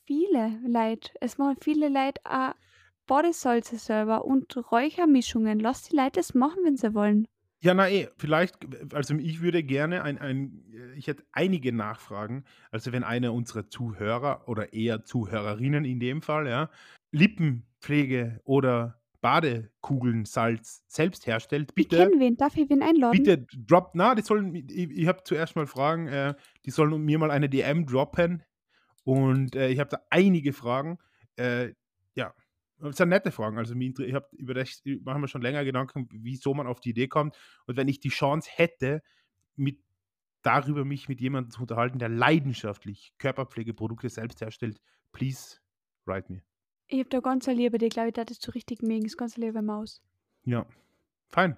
Viele 0.04 0.58
Leute. 0.66 1.10
Es 1.20 1.38
machen 1.38 1.56
viele 1.60 1.88
Leute 1.88 2.20
auch 2.24 2.54
Bodysalze 3.06 3.78
selber 3.78 4.24
und 4.24 4.54
Räuchermischungen. 4.70 5.58
Lass 5.58 5.84
die 5.84 5.96
Leute 5.96 6.12
das 6.20 6.34
machen, 6.34 6.58
wenn 6.64 6.76
sie 6.76 6.94
wollen. 6.94 7.26
Ja, 7.62 7.74
na 7.74 7.88
eh, 7.88 8.08
vielleicht, 8.16 8.56
also 8.92 9.14
ich 9.14 9.40
würde 9.40 9.62
gerne 9.62 10.02
ein, 10.02 10.18
ein, 10.18 10.64
ich 10.96 11.06
hätte 11.06 11.24
einige 11.30 11.72
Nachfragen. 11.72 12.44
Also 12.72 12.90
wenn 12.90 13.04
einer 13.04 13.32
unserer 13.32 13.68
Zuhörer 13.68 14.48
oder 14.48 14.72
eher 14.72 15.04
Zuhörerinnen 15.04 15.84
in 15.84 16.00
dem 16.00 16.22
Fall, 16.22 16.48
ja, 16.48 16.70
Lippenpflege 17.12 18.40
oder 18.44 19.01
Badekugeln-Salz 19.22 20.84
selbst 20.88 21.26
herstellt, 21.26 21.70
Ich 21.70 21.74
bitte, 21.74 21.96
kenne 21.96 22.20
wen. 22.20 22.36
Darf 22.36 22.56
ich 22.56 22.68
wen 22.68 22.82
einladen? 22.82 23.16
bitte 23.16 23.46
drop, 23.56 23.92
na, 23.94 24.14
die 24.14 24.22
sollen, 24.22 24.54
ich, 24.54 24.68
ich 24.68 25.06
habe 25.06 25.22
zuerst 25.24 25.56
mal 25.56 25.66
Fragen, 25.66 26.08
äh, 26.08 26.34
die 26.66 26.70
sollen 26.70 27.00
mir 27.02 27.18
mal 27.18 27.30
eine 27.30 27.48
DM 27.48 27.86
droppen 27.86 28.42
und 29.04 29.56
äh, 29.56 29.68
ich 29.68 29.78
habe 29.78 29.90
da 29.90 30.00
einige 30.10 30.52
Fragen. 30.52 30.98
Äh, 31.36 31.72
ja, 32.14 32.34
das 32.78 32.96
sind 32.96 33.10
nette 33.10 33.30
Fragen. 33.30 33.58
Also 33.58 33.74
ich 33.74 34.14
habe 34.14 34.26
über 34.32 34.54
das 34.54 34.82
machen 35.02 35.22
wir 35.22 35.28
schon 35.28 35.42
länger 35.42 35.64
Gedanken, 35.64 36.08
wieso 36.10 36.52
man 36.52 36.66
auf 36.66 36.80
die 36.80 36.90
Idee 36.90 37.08
kommt. 37.08 37.36
Und 37.66 37.76
wenn 37.76 37.88
ich 37.88 38.00
die 38.00 38.08
Chance 38.08 38.50
hätte, 38.52 39.02
mit 39.54 39.78
darüber 40.42 40.84
mich 40.84 41.08
mit 41.08 41.20
jemandem 41.20 41.52
zu 41.52 41.60
unterhalten, 41.60 42.00
der 42.00 42.08
leidenschaftlich 42.08 43.14
Körperpflegeprodukte 43.18 44.08
selbst 44.08 44.40
herstellt, 44.40 44.80
please 45.12 45.58
write 46.06 46.32
me. 46.32 46.42
Ich 46.92 46.98
habe 46.98 47.08
da 47.08 47.20
ganz 47.20 47.48
eine 47.48 47.56
Liebe, 47.56 47.78
die 47.78 47.88
glaube 47.88 48.08
ich, 48.08 48.14
das 48.14 48.38
du 48.38 48.50
richtig 48.50 48.82
mögen. 48.82 49.04
Das 49.04 49.16
ganz 49.16 49.38
liebe 49.38 49.62
Maus. 49.62 50.02
Ja, 50.44 50.66
fein. 51.30 51.56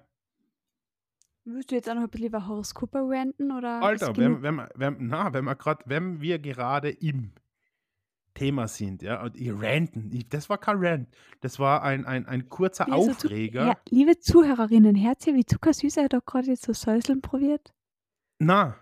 Willst 1.43 1.71
du 1.71 1.75
jetzt 1.75 1.89
auch 1.89 1.95
noch 1.95 2.03
ein 2.03 2.09
bisschen 2.09 2.27
über 2.27 2.47
Horoskope 2.47 2.99
ranten? 2.99 3.51
Oder 3.51 3.81
Alter, 3.81 4.11
ist 4.11 4.17
wenn, 4.17 4.41
wenn, 4.41 4.61
wenn, 4.75 5.07
na, 5.07 5.33
wenn, 5.33 5.43
wir 5.43 5.55
grad, 5.55 5.81
wenn 5.85 6.21
wir 6.21 6.39
gerade 6.39 6.89
im 6.89 7.33
Thema 8.33 8.69
sind, 8.69 9.01
ja, 9.01 9.21
und 9.23 9.35
ihr 9.35 9.61
ranten, 9.61 10.09
ich, 10.13 10.29
das 10.29 10.49
war 10.49 10.57
kein 10.57 10.77
Rant, 10.79 11.09
das 11.41 11.59
war 11.59 11.83
ein, 11.83 12.05
ein, 12.05 12.25
ein 12.27 12.47
kurzer 12.47 12.87
Wie 12.87 12.91
er 12.91 13.01
so 13.01 13.13
zu- 13.13 13.27
Aufreger. 13.27 13.65
Ja, 13.67 13.77
liebe 13.89 14.17
Zuhörerinnen, 14.17 14.95
Herz 14.95 15.25
wie 15.27 15.45
zuckersüß 15.45 15.97
er 15.97 16.07
doch 16.07 16.25
gerade 16.25 16.47
jetzt 16.47 16.63
so 16.63 16.71
Säuseln 16.73 17.21
probiert. 17.21 17.73
Na, 18.39 18.75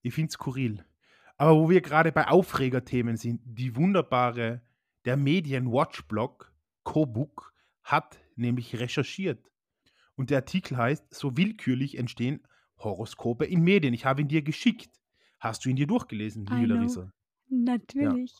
ich 0.00 0.14
finde 0.14 0.28
es 0.28 0.34
skurril. 0.34 0.84
Aber 1.36 1.54
wo 1.56 1.68
wir 1.70 1.82
gerade 1.82 2.12
bei 2.12 2.28
Aufregerthemen 2.28 3.16
sind, 3.18 3.40
die 3.44 3.76
wunderbare, 3.76 4.62
der 5.04 5.16
Medien-Watch-Blog 5.16 6.52
Kobuk 6.82 7.52
hat 7.82 8.18
nämlich 8.36 8.78
recherchiert. 8.78 9.50
Und 10.16 10.30
der 10.30 10.38
Artikel 10.38 10.76
heißt, 10.76 11.12
so 11.14 11.36
willkürlich 11.36 11.96
entstehen 11.98 12.46
Horoskope 12.78 13.44
in 13.44 13.62
Medien. 13.62 13.94
Ich 13.94 14.04
habe 14.04 14.22
ihn 14.22 14.28
dir 14.28 14.42
geschickt. 14.42 14.90
Hast 15.38 15.64
du 15.64 15.68
ihn 15.70 15.76
dir 15.76 15.86
durchgelesen, 15.86 16.44
liebe. 16.46 16.74
Larissa? 16.74 17.12
Natürlich. 17.48 18.34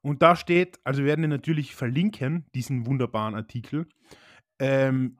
Und 0.00 0.22
da 0.22 0.36
steht, 0.36 0.78
also 0.84 1.00
wir 1.00 1.06
werden 1.06 1.24
ihn 1.24 1.30
natürlich 1.30 1.74
verlinken, 1.74 2.46
diesen 2.54 2.86
wunderbaren 2.86 3.34
Artikel. 3.34 3.88
Ähm, 4.58 5.18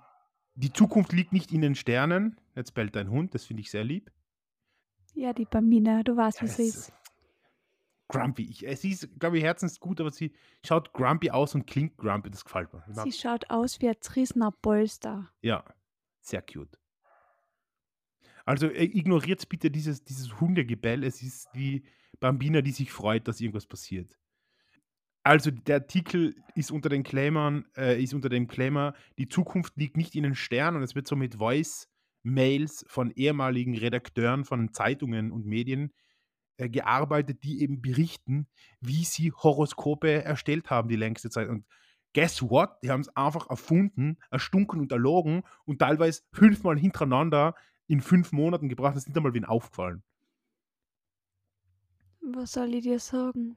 die 0.54 0.72
Zukunft 0.72 1.12
liegt 1.12 1.32
nicht 1.32 1.52
in 1.52 1.60
den 1.60 1.74
Sternen. 1.74 2.36
Jetzt 2.54 2.74
bellt 2.74 2.96
dein 2.96 3.10
Hund, 3.10 3.34
das 3.34 3.44
finde 3.44 3.60
ich 3.62 3.70
sehr 3.70 3.84
lieb. 3.84 4.10
Ja, 5.14 5.32
die 5.32 5.44
Bambina, 5.46 6.02
du 6.02 6.16
weißt, 6.16 6.38
Ja, 6.40 6.44
wie 6.44 6.50
sie 6.50 6.68
es- 6.68 6.74
ist. 6.76 6.92
Grumpy. 8.08 8.44
Ich, 8.44 8.66
äh, 8.66 8.74
sie 8.74 8.90
ist, 8.90 9.08
glaube 9.20 9.38
ich, 9.38 9.44
herzensgut, 9.44 10.00
aber 10.00 10.10
sie 10.10 10.32
schaut 10.64 10.92
grumpy 10.92 11.30
aus 11.30 11.54
und 11.54 11.66
klingt 11.66 11.96
grumpy. 11.96 12.30
Das 12.30 12.44
gefällt 12.44 12.72
mir. 12.72 12.82
Sie 13.04 13.12
schaut 13.12 13.48
aus 13.50 13.80
wie 13.80 13.88
ein 13.88 13.96
zerrissener 14.00 14.50
Polster. 14.50 15.30
Ja, 15.42 15.64
sehr 16.20 16.42
cute. 16.42 16.78
Also 18.44 18.68
äh, 18.68 18.84
ignoriert 18.84 19.46
bitte 19.48 19.70
dieses, 19.70 20.02
dieses 20.04 20.40
Hundegebell. 20.40 21.04
Es 21.04 21.22
ist 21.22 21.48
die 21.54 21.84
Bambina, 22.18 22.62
die 22.62 22.72
sich 22.72 22.90
freut, 22.90 23.28
dass 23.28 23.40
irgendwas 23.40 23.66
passiert. 23.66 24.18
Also 25.22 25.50
der 25.50 25.76
Artikel 25.76 26.34
ist 26.54 26.70
unter 26.70 26.88
den 26.88 27.02
Claimern, 27.02 27.66
äh, 27.76 28.02
ist 28.02 28.14
unter 28.14 28.30
dem 28.30 28.48
Claimer, 28.48 28.94
die 29.18 29.28
Zukunft 29.28 29.76
liegt 29.76 29.98
nicht 29.98 30.16
in 30.16 30.22
den 30.22 30.34
Sternen 30.34 30.78
und 30.78 30.82
es 30.82 30.94
wird 30.94 31.06
so 31.06 31.16
mit 31.16 31.34
Voice-Mails 31.34 32.86
von 32.88 33.10
ehemaligen 33.10 33.76
Redakteuren 33.76 34.46
von 34.46 34.72
Zeitungen 34.72 35.30
und 35.30 35.44
Medien 35.44 35.92
äh, 36.58 36.68
gearbeitet, 36.68 37.44
die 37.44 37.62
eben 37.62 37.80
berichten, 37.80 38.46
wie 38.80 39.04
sie 39.04 39.32
Horoskope 39.32 40.24
erstellt 40.24 40.70
haben 40.70 40.88
die 40.88 40.96
längste 40.96 41.30
Zeit. 41.30 41.48
Und 41.48 41.64
guess 42.14 42.42
what? 42.42 42.70
Die 42.82 42.90
haben 42.90 43.00
es 43.00 43.16
einfach 43.16 43.48
erfunden, 43.48 44.18
erstunken 44.30 44.80
und 44.80 44.90
erlogen 44.92 45.44
und 45.64 45.78
teilweise 45.78 46.22
fünfmal 46.32 46.78
hintereinander 46.78 47.54
in 47.86 48.00
fünf 48.00 48.32
Monaten 48.32 48.68
gebracht. 48.68 48.96
Das 48.96 49.04
ist 49.04 49.08
nicht 49.08 49.16
einmal 49.16 49.34
wen 49.34 49.44
aufgefallen. 49.44 50.02
Was 52.20 52.52
soll 52.52 52.74
ich 52.74 52.82
dir 52.82 52.98
sagen? 52.98 53.56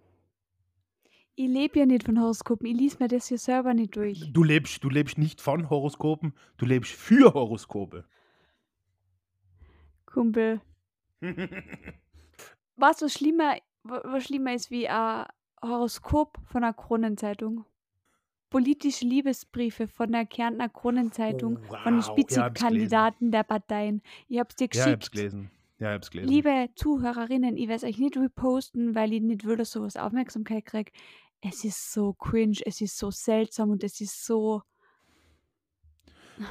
Ich 1.36 1.50
lebe 1.50 1.80
ja 1.80 1.86
nicht 1.88 2.04
von 2.04 2.20
Horoskopen. 2.20 2.68
Ich 2.68 2.78
lese 2.78 2.98
mir 3.00 3.08
das 3.08 3.28
hier 3.28 3.40
selber 3.40 3.74
nicht 3.74 3.96
durch. 3.96 4.32
Du 4.32 4.44
lebst, 4.44 4.84
du 4.84 4.90
lebst 4.90 5.18
nicht 5.18 5.42
von 5.42 5.70
Horoskopen, 5.70 6.34
du 6.58 6.66
lebst 6.66 6.92
für 6.92 7.34
Horoskope. 7.34 8.06
Kumpel. 10.06 10.62
Was, 12.82 13.02
was 13.02 13.14
schlimmer, 13.14 13.58
wa- 13.84 14.02
was 14.04 14.24
schlimmer 14.26 14.54
ist 14.54 14.72
wie 14.72 14.88
ein 14.90 15.26
Horoskop 15.62 16.38
von 16.46 16.64
einer 16.64 16.74
Kronenzeitung? 16.74 17.66
Politische 18.50 19.06
Liebesbriefe 19.06 19.88
von 19.88 20.12
der 20.12 20.26
Kärntner 20.26 20.70
Kronenzeitung 20.70 21.60
Oh, 21.60 21.68
von 21.84 21.96
den 21.96 22.04
wow. 22.04 22.30
Ja, 22.30 22.44
hab's 22.46 22.66
Spitzenkandidaten 22.66 23.32
der 23.32 23.44
Parteien. 23.44 24.02
Ich 24.30 24.40
hab's 24.40 24.56
dir 24.56 24.68
Ja, 24.74 24.88
ich 24.88 24.94
hab's 24.94 25.10
geschickt. 25.10 25.12
gelesen. 25.12 25.50
Ja, 25.80 25.90
ich 25.92 25.96
hab's 25.96 26.12
gelesen. 26.12 26.30
Liebe 26.30 26.70
Zuhörerinnen, 26.76 27.58
ich 27.58 27.68
werde 27.68 27.88
euch 27.88 27.98
nicht 28.00 28.18
reposten, 28.18 28.96
weil 28.96 29.14
ich 29.14 29.22
nicht 29.22 29.46
will, 29.46 29.58
dass 29.58 29.72
sowas 29.72 29.98
Aufmerksamkeit 29.98 30.66
kriegt. 30.66 30.96
Es 31.42 31.64
ist 31.66 31.92
so 31.94 32.14
cringe, 32.14 32.60
es 32.66 32.82
ist 32.82 32.98
so 32.98 33.12
seltsam 33.12 33.72
und 33.72 33.84
es 33.84 34.02
ist 34.02 34.26
so. 34.26 34.64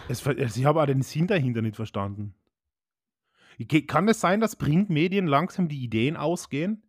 Es, 0.09 0.27
also 0.27 0.61
ich 0.61 0.65
habe 0.67 0.83
auch 0.83 0.87
den 0.87 1.03
Sinn 1.03 1.27
dahinter 1.27 1.63
nicht 1.63 1.77
verstanden. 1.77 2.35
Kann 3.67 4.09
es 4.09 4.21
sein, 4.21 4.41
dass 4.41 4.57
Printmedien 4.57 5.27
langsam 5.27 5.69
die 5.69 5.83
Ideen 5.83 6.17
ausgehen? 6.17 6.83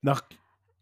Nach, 0.00 0.22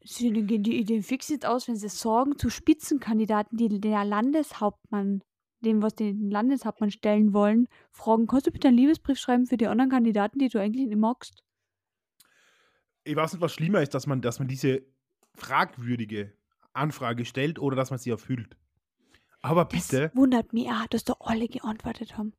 Sie 0.02 0.30
gehen 0.30 0.62
die 0.62 0.78
Ideen 0.78 1.02
fix 1.02 1.30
nicht 1.30 1.46
aus, 1.46 1.66
wenn 1.66 1.76
sie 1.76 1.88
sorgen 1.88 2.36
zu 2.38 2.50
Spitzenkandidaten, 2.50 3.56
die 3.56 3.80
der 3.80 4.04
Landeshauptmann 4.04 5.22
dem, 5.64 5.82
was 5.82 5.94
den 5.94 6.30
Landeshauptmann 6.30 6.90
stellen 6.90 7.32
wollen, 7.32 7.68
fragen, 7.90 8.26
kannst 8.26 8.46
du 8.46 8.50
bitte 8.50 8.68
einen 8.68 8.76
Liebesbrief 8.76 9.18
schreiben 9.18 9.46
für 9.46 9.56
die 9.56 9.66
anderen 9.66 9.90
Kandidaten, 9.90 10.38
die 10.38 10.48
du 10.48 10.60
eigentlich 10.60 10.86
nicht 10.86 10.98
magst? 10.98 11.42
Ich 13.04 13.16
weiß 13.16 13.32
nicht, 13.32 13.42
was 13.42 13.52
schlimmer 13.52 13.82
ist, 13.82 13.94
dass 13.94 14.06
man, 14.06 14.22
dass 14.22 14.38
man 14.38 14.48
diese 14.48 14.82
fragwürdige 15.34 16.32
Anfrage 16.72 17.24
stellt 17.24 17.58
oder 17.58 17.76
dass 17.76 17.90
man 17.90 17.98
sie 17.98 18.10
erfüllt. 18.10 18.56
Aber 19.42 19.66
bitte, 19.66 20.08
Das 20.08 20.16
wundert 20.16 20.52
mich 20.52 20.68
auch, 20.68 20.86
dass 20.86 21.04
da 21.04 21.14
alle 21.20 21.48
geantwortet 21.48 22.16
haben. 22.16 22.32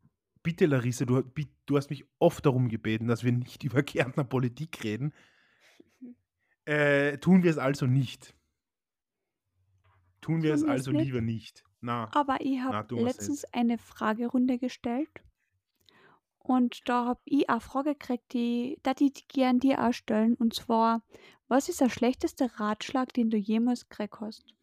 Bitte, 0.45 0.67
Larissa, 0.67 1.05
du, 1.05 1.23
du 1.65 1.75
hast 1.75 1.89
mich 1.89 2.05
oft 2.19 2.45
darum 2.45 2.69
gebeten, 2.69 3.07
dass 3.07 3.23
wir 3.23 3.31
nicht 3.31 3.63
über 3.63 3.81
Kärntner 3.83 4.23
Politik 4.23 4.83
reden. 4.83 5.11
Äh, 6.65 7.17
tun 7.17 7.43
wir 7.43 7.51
es 7.51 7.57
also 7.57 7.87
nicht. 7.87 8.33
Tun 10.21 10.43
wir 10.43 10.55
Tun 10.55 10.63
es 10.63 10.69
also 10.69 10.91
nicht? 10.91 11.05
lieber 11.05 11.21
nicht. 11.21 11.63
Na, 11.81 12.09
Aber 12.13 12.37
ich 12.41 12.59
habe 12.59 12.95
letztens 12.95 13.43
eine 13.53 13.77
Fragerunde 13.77 14.57
gestellt 14.57 15.09
und 16.39 16.87
da 16.87 17.05
habe 17.05 17.21
ich 17.25 17.49
eine 17.49 17.59
Frage 17.59 17.93
gekriegt, 17.93 18.33
die 18.33 18.79
da 18.83 18.93
die 18.93 19.13
gern 19.27 19.59
dir 19.59 19.83
auch 19.85 19.93
stellen. 19.93 20.35
Und 20.35 20.53
zwar, 20.53 21.03
was 21.47 21.69
ist 21.69 21.81
der 21.81 21.89
schlechteste 21.89 22.59
Ratschlag, 22.59 23.13
den 23.13 23.29
du 23.29 23.37
jemals 23.37 23.87
gekriegt 23.89 24.19
hast? 24.19 24.55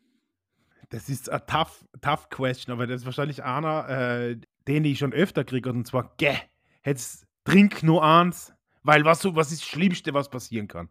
das 0.93 1.09
ist 1.09 1.31
eine 1.31 1.45
tough, 1.47 1.87
tough 2.03 2.29
question, 2.29 2.73
aber 2.73 2.87
das 2.87 3.01
ist 3.01 3.07
wahrscheinlich 3.07 3.43
einer, 3.43 3.89
äh, 3.89 4.37
den 4.69 4.85
ich 4.85 4.99
schon 4.99 5.13
öfter 5.13 5.45
kriege. 5.45 5.71
Und 5.71 5.87
zwar, 5.87 6.15
geh, 6.17 6.37
jetzt 6.85 7.27
trink 7.45 7.83
nur 7.83 8.05
eins, 8.05 8.55
weil 8.83 9.05
was, 9.05 9.21
so, 9.21 9.35
was 9.37 9.53
ist 9.53 9.63
das 9.63 9.69
Schlimmste, 9.69 10.15
was 10.15 10.31
passieren 10.31 10.69
kann? 10.69 10.89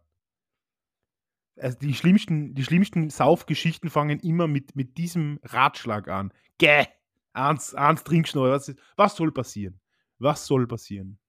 Also 1.57 1.77
die 1.79 1.93
schlimmsten, 1.93 2.53
die 2.55 2.63
schlimmsten 2.63 3.09
Saufgeschichten 3.09 3.89
fangen 3.89 4.19
immer 4.19 4.47
mit, 4.47 4.75
mit 4.75 4.97
diesem 4.97 5.39
Ratschlag 5.43 6.07
an. 6.07 6.33
Geh, 6.57 6.85
eins, 7.33 7.75
eins 7.75 8.03
trinkst 8.03 8.33
du 8.35 8.39
noch. 8.39 8.49
Was, 8.51 8.69
ist- 8.69 8.79
was 8.95 9.15
soll 9.15 9.31
passieren? 9.31 9.79
Was 10.17 10.45
soll 10.45 10.65
passieren? 10.67 11.19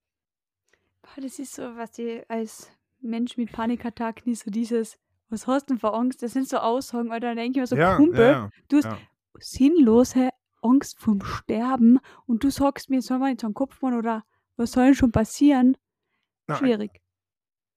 Boah, 1.03 1.21
Das 1.21 1.39
ist 1.39 1.55
so, 1.55 1.63
was 1.77 1.99
ich 1.99 2.29
als 2.31 2.71
Mensch 3.01 3.37
mit 3.37 3.51
Panikattacken 3.53 4.31
nicht 4.31 4.43
so 4.45 4.51
dieses, 4.51 4.99
was 5.29 5.47
hast 5.47 5.69
du 5.69 5.75
denn 5.75 5.81
für 5.81 5.93
Angst? 5.93 6.23
Das 6.23 6.33
sind 6.33 6.49
so 6.49 6.59
Aussagen, 6.59 7.11
weil 7.11 7.21
da 7.21 7.35
denke 7.35 7.59
ich 7.59 7.63
mir 7.63 7.67
so, 7.67 7.77
ja, 7.77 7.97
Kumpel, 7.97 8.31
ja, 8.31 8.51
du 8.69 8.77
hast 8.77 8.85
ja. 8.87 8.99
sinnlose 9.39 10.29
Angst 10.63 10.99
vorm 10.99 11.23
Sterben 11.23 11.99
und 12.27 12.45
du 12.45 12.51
sagst 12.51 12.91
mir, 12.91 13.03
soll 13.03 13.19
man 13.19 13.31
jetzt 13.31 13.45
einen 13.45 13.55
Kopf 13.55 13.81
machen 13.83 13.99
oder 13.99 14.25
was 14.57 14.73
soll 14.73 14.87
denn 14.87 14.95
schon 14.95 15.13
passieren? 15.13 15.77
Na, 16.47 16.57
Schwierig. 16.57 17.01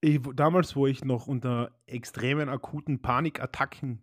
Ich, 0.00 0.20
damals, 0.34 0.76
wo 0.76 0.86
ich 0.86 1.04
noch 1.04 1.26
unter 1.26 1.78
extremen 1.86 2.48
akuten 2.48 3.00
Panikattacken 3.00 4.02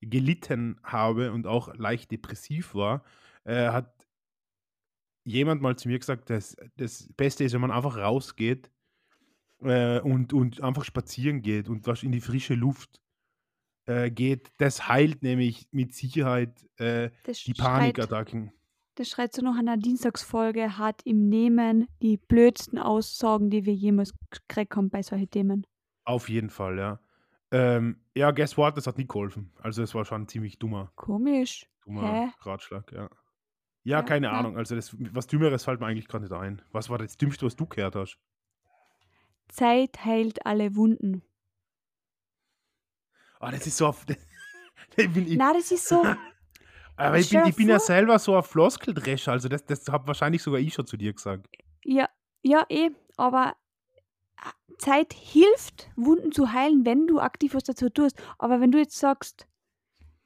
gelitten 0.00 0.78
habe 0.82 1.32
und 1.32 1.46
auch 1.46 1.74
leicht 1.74 2.10
depressiv 2.10 2.74
war, 2.74 3.02
äh, 3.44 3.68
hat 3.68 4.06
jemand 5.24 5.62
mal 5.62 5.76
zu 5.76 5.88
mir 5.88 5.98
gesagt, 5.98 6.30
dass 6.30 6.56
das 6.76 7.08
Beste 7.16 7.44
ist, 7.44 7.52
wenn 7.52 7.60
man 7.60 7.70
einfach 7.70 7.96
rausgeht 7.96 8.70
äh, 9.62 10.00
und, 10.00 10.32
und 10.32 10.62
einfach 10.62 10.84
spazieren 10.84 11.42
geht 11.42 11.68
und 11.68 11.86
was 11.86 12.02
in 12.02 12.12
die 12.12 12.20
frische 12.20 12.54
Luft 12.54 13.00
äh, 13.90 14.10
geht. 14.10 14.50
Das 14.58 14.88
heilt 14.88 15.22
nämlich 15.22 15.66
mit 15.72 15.94
Sicherheit 15.94 16.64
äh, 16.78 17.10
die 17.46 17.54
Panikattacken. 17.54 18.52
das 18.94 19.08
schreit 19.08 19.32
so 19.32 19.42
nach 19.42 19.58
einer 19.58 19.76
Dienstagsfolge 19.76 20.78
hart 20.78 21.02
im 21.04 21.28
Nehmen 21.28 21.88
die 22.02 22.16
blödsten 22.16 22.78
Aussagen, 22.78 23.50
die 23.50 23.64
wir 23.66 23.74
jemals 23.74 24.12
gekriegt 24.30 24.76
haben 24.76 24.90
bei 24.90 25.02
solchen 25.02 25.30
Themen. 25.30 25.66
Auf 26.04 26.28
jeden 26.28 26.50
Fall, 26.50 26.78
ja. 26.78 27.00
Ähm, 27.52 28.00
ja, 28.14 28.30
guess 28.30 28.56
what? 28.56 28.76
Das 28.76 28.86
hat 28.86 28.96
nicht 28.96 29.10
geholfen. 29.10 29.52
Also 29.58 29.82
es 29.82 29.94
war 29.94 30.04
schon 30.04 30.22
ein 30.22 30.28
ziemlich 30.28 30.58
dummer. 30.60 30.92
Komisch. 30.94 31.66
Dummer 31.84 32.12
Hä? 32.12 32.28
Ratschlag, 32.42 32.92
ja. 32.92 33.08
Ja, 33.82 33.98
Ja, 33.98 34.02
keine 34.02 34.26
ja. 34.26 34.32
Ahnung. 34.32 34.56
Also 34.56 34.76
das, 34.76 34.94
was 35.12 35.26
Dümmeres 35.26 35.64
fällt 35.64 35.80
mir 35.80 35.86
eigentlich 35.86 36.06
gerade 36.06 36.24
nicht 36.24 36.32
ein. 36.32 36.62
Was 36.70 36.90
war 36.90 36.98
das 36.98 37.16
Dümmste, 37.16 37.46
was 37.46 37.56
du 37.56 37.66
gehört 37.66 37.96
hast? 37.96 38.18
Zeit 39.48 40.04
heilt 40.04 40.46
alle 40.46 40.76
Wunden. 40.76 41.22
Ah, 43.40 43.50
das 43.50 43.66
ist 43.66 43.78
so 43.78 43.86
auf. 43.86 44.06
ich 44.96 45.36
Na, 45.36 45.52
das 45.52 45.72
ist 45.72 45.88
so. 45.88 46.04
aber 46.96 47.18
ich 47.18 47.30
bin, 47.30 47.46
ich 47.46 47.56
bin 47.56 47.68
ja 47.68 47.80
selber 47.80 48.18
so 48.18 48.36
ein 48.36 48.42
Floskeldrescher. 48.42 49.32
Also 49.32 49.48
das, 49.48 49.64
das 49.64 49.88
habe 49.88 50.06
wahrscheinlich 50.06 50.42
sogar 50.42 50.60
ich 50.60 50.74
schon 50.74 50.86
zu 50.86 50.96
dir 50.96 51.12
gesagt. 51.12 51.48
Ja, 51.82 52.08
ja, 52.42 52.66
eh, 52.68 52.90
aber 53.16 53.56
äh, 54.36 54.76
Zeit 54.76 55.14
hilft, 55.14 55.90
Wunden 55.96 56.32
zu 56.32 56.52
heilen, 56.52 56.84
wenn 56.84 57.06
du 57.06 57.18
aktiv 57.18 57.54
was 57.54 57.64
dazu 57.64 57.88
tust. 57.88 58.22
Aber 58.38 58.60
wenn 58.60 58.70
du 58.70 58.78
jetzt 58.78 58.98
sagst, 58.98 59.46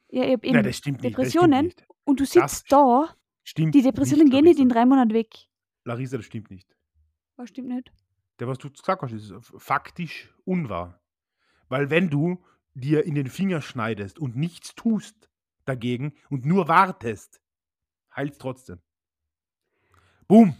ja, 0.09 0.25
ich 0.25 0.33
hab 0.33 0.43
eben 0.43 0.55
Nein, 0.55 0.63
das. 0.65 0.81
Das 0.81 0.97
Depressionen 0.97 1.65
nicht. 1.65 1.87
und 2.03 2.19
du 2.19 2.25
Das 2.25 2.33
sitzt 2.33 2.71
da, 2.71 3.15
Stimmt 3.43 3.75
die 3.75 3.81
Depressionen 3.81 4.25
nicht, 4.25 4.33
gehen 4.33 4.43
nicht 4.43 4.59
in 4.59 4.69
drei 4.69 4.85
Monaten 4.85 5.13
weg. 5.13 5.47
Larissa, 5.85 6.17
das 6.17 6.25
stimmt 6.25 6.49
nicht. 6.51 6.75
Was 7.37 7.49
stimmt 7.49 7.69
nicht? 7.69 7.91
Der, 8.39 8.47
was 8.47 8.57
du 8.57 8.69
gesagt 8.69 9.01
hast, 9.01 9.13
ist 9.13 9.33
faktisch 9.57 10.33
unwahr. 10.43 10.99
Weil 11.69 11.89
wenn 11.89 12.09
du 12.09 12.43
dir 12.75 13.05
in 13.05 13.15
den 13.15 13.29
Finger 13.29 13.61
schneidest 13.61 14.19
und 14.19 14.35
nichts 14.35 14.75
tust 14.75 15.29
dagegen 15.65 16.13
und 16.29 16.45
nur 16.45 16.67
wartest, 16.67 17.41
heilt 18.15 18.37
trotzdem. 18.37 18.79
Boom. 20.27 20.55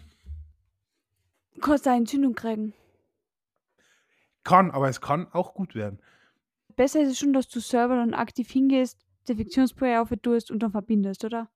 Kannst 1.62 1.86
du 1.86 1.90
eine 1.92 2.00
Entzündung 2.00 2.34
kriegen. 2.34 2.74
Kann, 4.44 4.72
aber 4.72 4.90
es 4.90 5.02
kann 5.02 5.28
auch 5.32 5.54
gut 5.54 5.76
werden. 5.76 6.00
Besser 6.76 7.02
ist 7.02 7.10
es 7.12 7.20
schon, 7.20 7.34
dass 7.34 7.48
du 7.48 7.60
selber 7.60 7.96
dann 7.96 8.14
aktiv 8.14 8.50
hingehst, 8.52 9.00
Desinfektionsspray 9.28 9.98
auf 9.98 10.12
tust 10.22 10.52
und 10.52 10.60
dann 10.60 10.72
verbindest, 10.72 11.24
oder? 11.24 11.50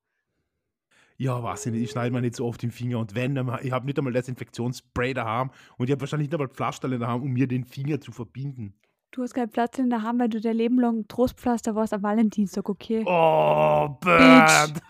Ja, 1.17 1.43
weiß 1.43 1.65
ich 1.65 1.73
nicht, 1.73 1.83
ich 1.83 1.91
schneide 1.91 2.11
mir 2.13 2.21
nicht 2.21 2.35
so 2.35 2.45
oft 2.45 2.61
den 2.61 2.71
Finger 2.71 2.97
und 2.97 3.13
wenn, 3.13 3.35
ich 3.61 3.71
habe 3.71 3.85
nicht 3.85 3.97
einmal 3.97 4.13
Desinfektionsspray 4.13 5.13
daheim 5.13 5.51
und 5.77 5.87
ich 5.87 5.91
habe 5.91 5.99
wahrscheinlich 6.01 6.29
nicht 6.29 6.33
einmal 6.33 6.47
Pflasterl 6.47 6.97
daheim, 6.97 7.21
um 7.21 7.31
mir 7.31 7.47
den 7.47 7.65
Finger 7.65 7.99
zu 7.99 8.13
verbinden. 8.13 8.73
Du 9.11 9.23
hast 9.23 9.33
keinen 9.33 9.49
Platz 9.49 9.79
in 9.79 9.89
der 9.89 10.03
Hand, 10.03 10.19
weil 10.19 10.29
du 10.29 10.39
dein 10.39 10.55
Leben 10.55 10.79
lang 10.79 11.07
Trostpflaster 11.07 11.73
warst 11.75 11.93
am 11.93 12.03
Valentinstag, 12.03 12.69
okay? 12.69 13.03
Oh, 13.07 13.89
Bitch. 13.99 14.17
Bernd! 14.17 14.81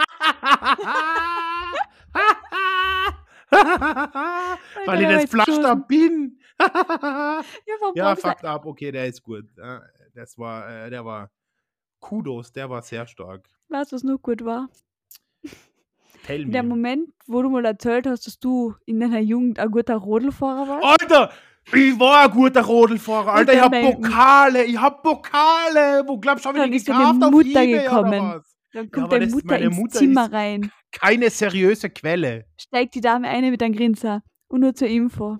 Weil 4.85 5.01
ich 5.01 5.07
der 5.07 5.13
das 5.13 5.21
jetzt 5.23 5.31
Pflaster 5.33 5.75
bin. 5.75 6.35
Ja, 6.59 7.41
ja, 7.95 8.15
fucked 8.17 8.43
up, 8.43 8.65
okay, 8.65 8.91
der 8.91 9.07
ist 9.07 9.23
gut. 9.23 9.45
Ja, 9.57 9.81
Das 10.13 10.37
war, 10.37 10.69
äh, 10.69 10.89
der 10.89 11.05
war 11.05 11.31
Kudos, 12.01 12.51
der 12.51 12.69
war 12.69 12.81
sehr 12.81 13.07
stark. 13.07 13.47
Weißt 13.69 13.91
du, 13.91 13.95
was 13.95 14.03
noch 14.03 14.17
gut 14.21 14.43
war? 14.43 14.67
Tell 16.25 16.45
Der 16.47 16.63
me. 16.63 16.69
Moment, 16.69 17.09
wo 17.27 17.41
du 17.41 17.49
mal 17.49 17.63
erzählt 17.63 18.05
hast, 18.07 18.27
dass 18.27 18.37
du 18.39 18.75
in 18.85 18.99
deiner 18.99 19.19
Jugend 19.19 19.57
ein 19.57 19.71
guter 19.71 19.95
Rodelfahrer 19.95 20.67
warst. 20.67 21.01
Alter, 21.01 21.31
ich 21.71 21.99
war 21.99 22.25
ein 22.25 22.31
guter 22.31 22.61
Rodelfahrer. 22.61 23.33
Alter, 23.33 23.53
ich 23.53 23.61
hab 23.61 23.71
Pokale, 23.71 24.63
ich 24.63 24.79
hab 24.79 25.03
Pokale. 25.03 26.03
Wo 26.07 26.17
glaubst 26.17 26.45
du, 26.45 26.49
hab 26.49 26.55
ich 26.55 26.61
Dann 26.61 26.71
die 26.71 26.77
ist 26.77 26.89
deine 26.89 27.09
auf 27.09 27.31
Mutter 27.31 27.65
gekommen. 27.67 28.41
Dann 28.73 28.91
kommt 28.91 29.05
aber 29.05 29.19
deine 29.19 29.31
Mutter 29.31 29.47
meine 29.47 29.65
ins 29.65 29.77
Mutter 29.77 29.99
Zimmer 29.99 30.31
rein, 30.31 30.71
Keine 30.91 31.29
seriöse 31.29 31.89
Quelle. 31.89 32.45
steigt 32.59 32.95
die 32.95 33.01
Dame 33.01 33.27
eine 33.27 33.51
mit 33.51 33.61
einem 33.63 33.75
Grinser. 33.75 34.21
Und 34.47 34.61
nur 34.61 34.73
zur 34.73 34.87
Info. 34.87 35.37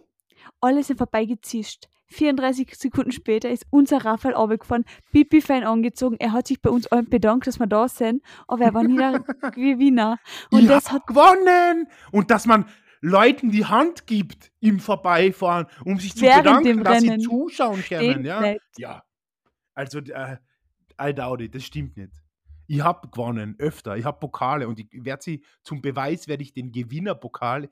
Alle 0.62 0.84
sind 0.84 0.98
vorbeigezischt. 0.98 1.88
34 2.12 2.76
Sekunden 2.76 3.12
später 3.12 3.50
ist 3.50 3.66
unser 3.70 4.04
Raphael 4.04 4.34
runtergefahren, 4.34 4.84
pipi 5.12 5.42
fein 5.42 5.64
angezogen. 5.64 6.16
Er 6.20 6.32
hat 6.32 6.48
sich 6.48 6.60
bei 6.62 6.70
uns 6.70 6.88
allen 6.88 7.08
bedankt, 7.08 7.46
dass 7.46 7.60
wir 7.60 7.68
da 7.68 7.88
sind, 7.88 8.24
aber 8.48 8.66
er 8.66 8.74
war 8.74 8.84
nie 8.84 8.98
der 8.98 9.20
Gewinner. 9.52 10.18
Und 10.52 10.62
ich 10.62 10.68
das 10.68 10.92
hat 10.92 11.06
gewonnen. 11.06 11.88
Und 12.12 12.32
dass 12.32 12.48
man 12.48 12.66
Leuten 13.02 13.52
die 13.52 13.66
Hand 13.66 14.08
gibt 14.08 14.52
im 14.60 14.80
Vorbeifahren, 14.80 15.68
um 15.86 16.00
sich 16.00 16.16
zu 16.16 16.22
Während 16.22 16.44
bedanken, 16.44 16.84
dass 16.84 17.04
Rennen 17.04 17.20
sie 17.20 17.28
zuschauen 17.28 17.82
können. 17.82 18.26
Ja, 18.26 18.40
bleibt. 18.40 18.62
ja. 18.78 19.04
Also, 19.74 20.00
äh, 20.00 20.38
I 21.02 21.14
doubt 21.14 21.42
it, 21.42 21.56
das 21.56 21.64
stimmt 21.64 21.96
nicht. 21.96 22.12
Ich 22.68 22.82
hab 22.82 23.12
gewonnen, 23.12 23.56
öfter. 23.58 23.98
Ich 23.98 24.06
hab 24.06 24.20
Pokale 24.20 24.68
und 24.68 24.80
ich 24.80 24.88
werde 24.92 25.24
sie 25.24 25.44
zum 25.64 25.82
Beweis, 25.82 26.28
werde 26.28 26.44
ich 26.44 26.54
den 26.54 26.72
Gewinnerpokal 26.72 27.70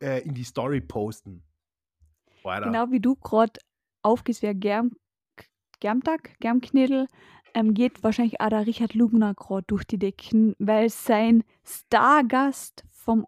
äh, 0.00 0.22
in 0.22 0.34
die 0.34 0.44
Story 0.44 0.80
posten. 0.80 1.44
Alter. 2.44 2.66
Genau 2.66 2.90
wie 2.90 3.00
du 3.00 3.14
gerade 3.14 3.60
aufgehst, 4.02 4.42
wer 4.42 4.54
Germ, 4.54 4.90
Germtag, 5.80 6.38
Germknädel, 6.40 7.06
ähm, 7.54 7.74
geht 7.74 8.02
wahrscheinlich 8.02 8.40
auch 8.40 8.48
der 8.48 8.66
Richard 8.66 8.94
Lugner 8.94 9.34
gerade 9.34 9.64
durch 9.66 9.84
die 9.84 9.98
Decken, 9.98 10.56
weil 10.58 10.88
sein 10.88 11.44
Stargast 11.64 12.84
vom 12.90 13.24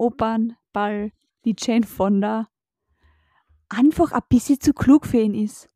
Opernball, 0.75 1.13
die 1.45 1.55
Jane 1.57 1.87
Fonda, 1.87 2.49
einfach 3.69 4.13
ein 4.13 4.23
bisschen 4.29 4.61
zu 4.61 4.73
klug 4.73 5.07
für 5.07 5.19
ihn 5.19 5.35
ist. 5.35 5.69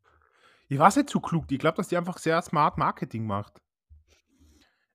Ich 0.69 0.79
war 0.79 0.95
nicht 0.95 1.09
zu 1.09 1.21
klug. 1.21 1.47
Ich 1.51 1.59
glaube, 1.59 1.77
dass 1.77 1.89
die 1.89 1.97
einfach 1.97 2.19
sehr 2.19 2.43
smart 2.43 2.77
Marketing 2.77 3.27
macht. 3.27 3.63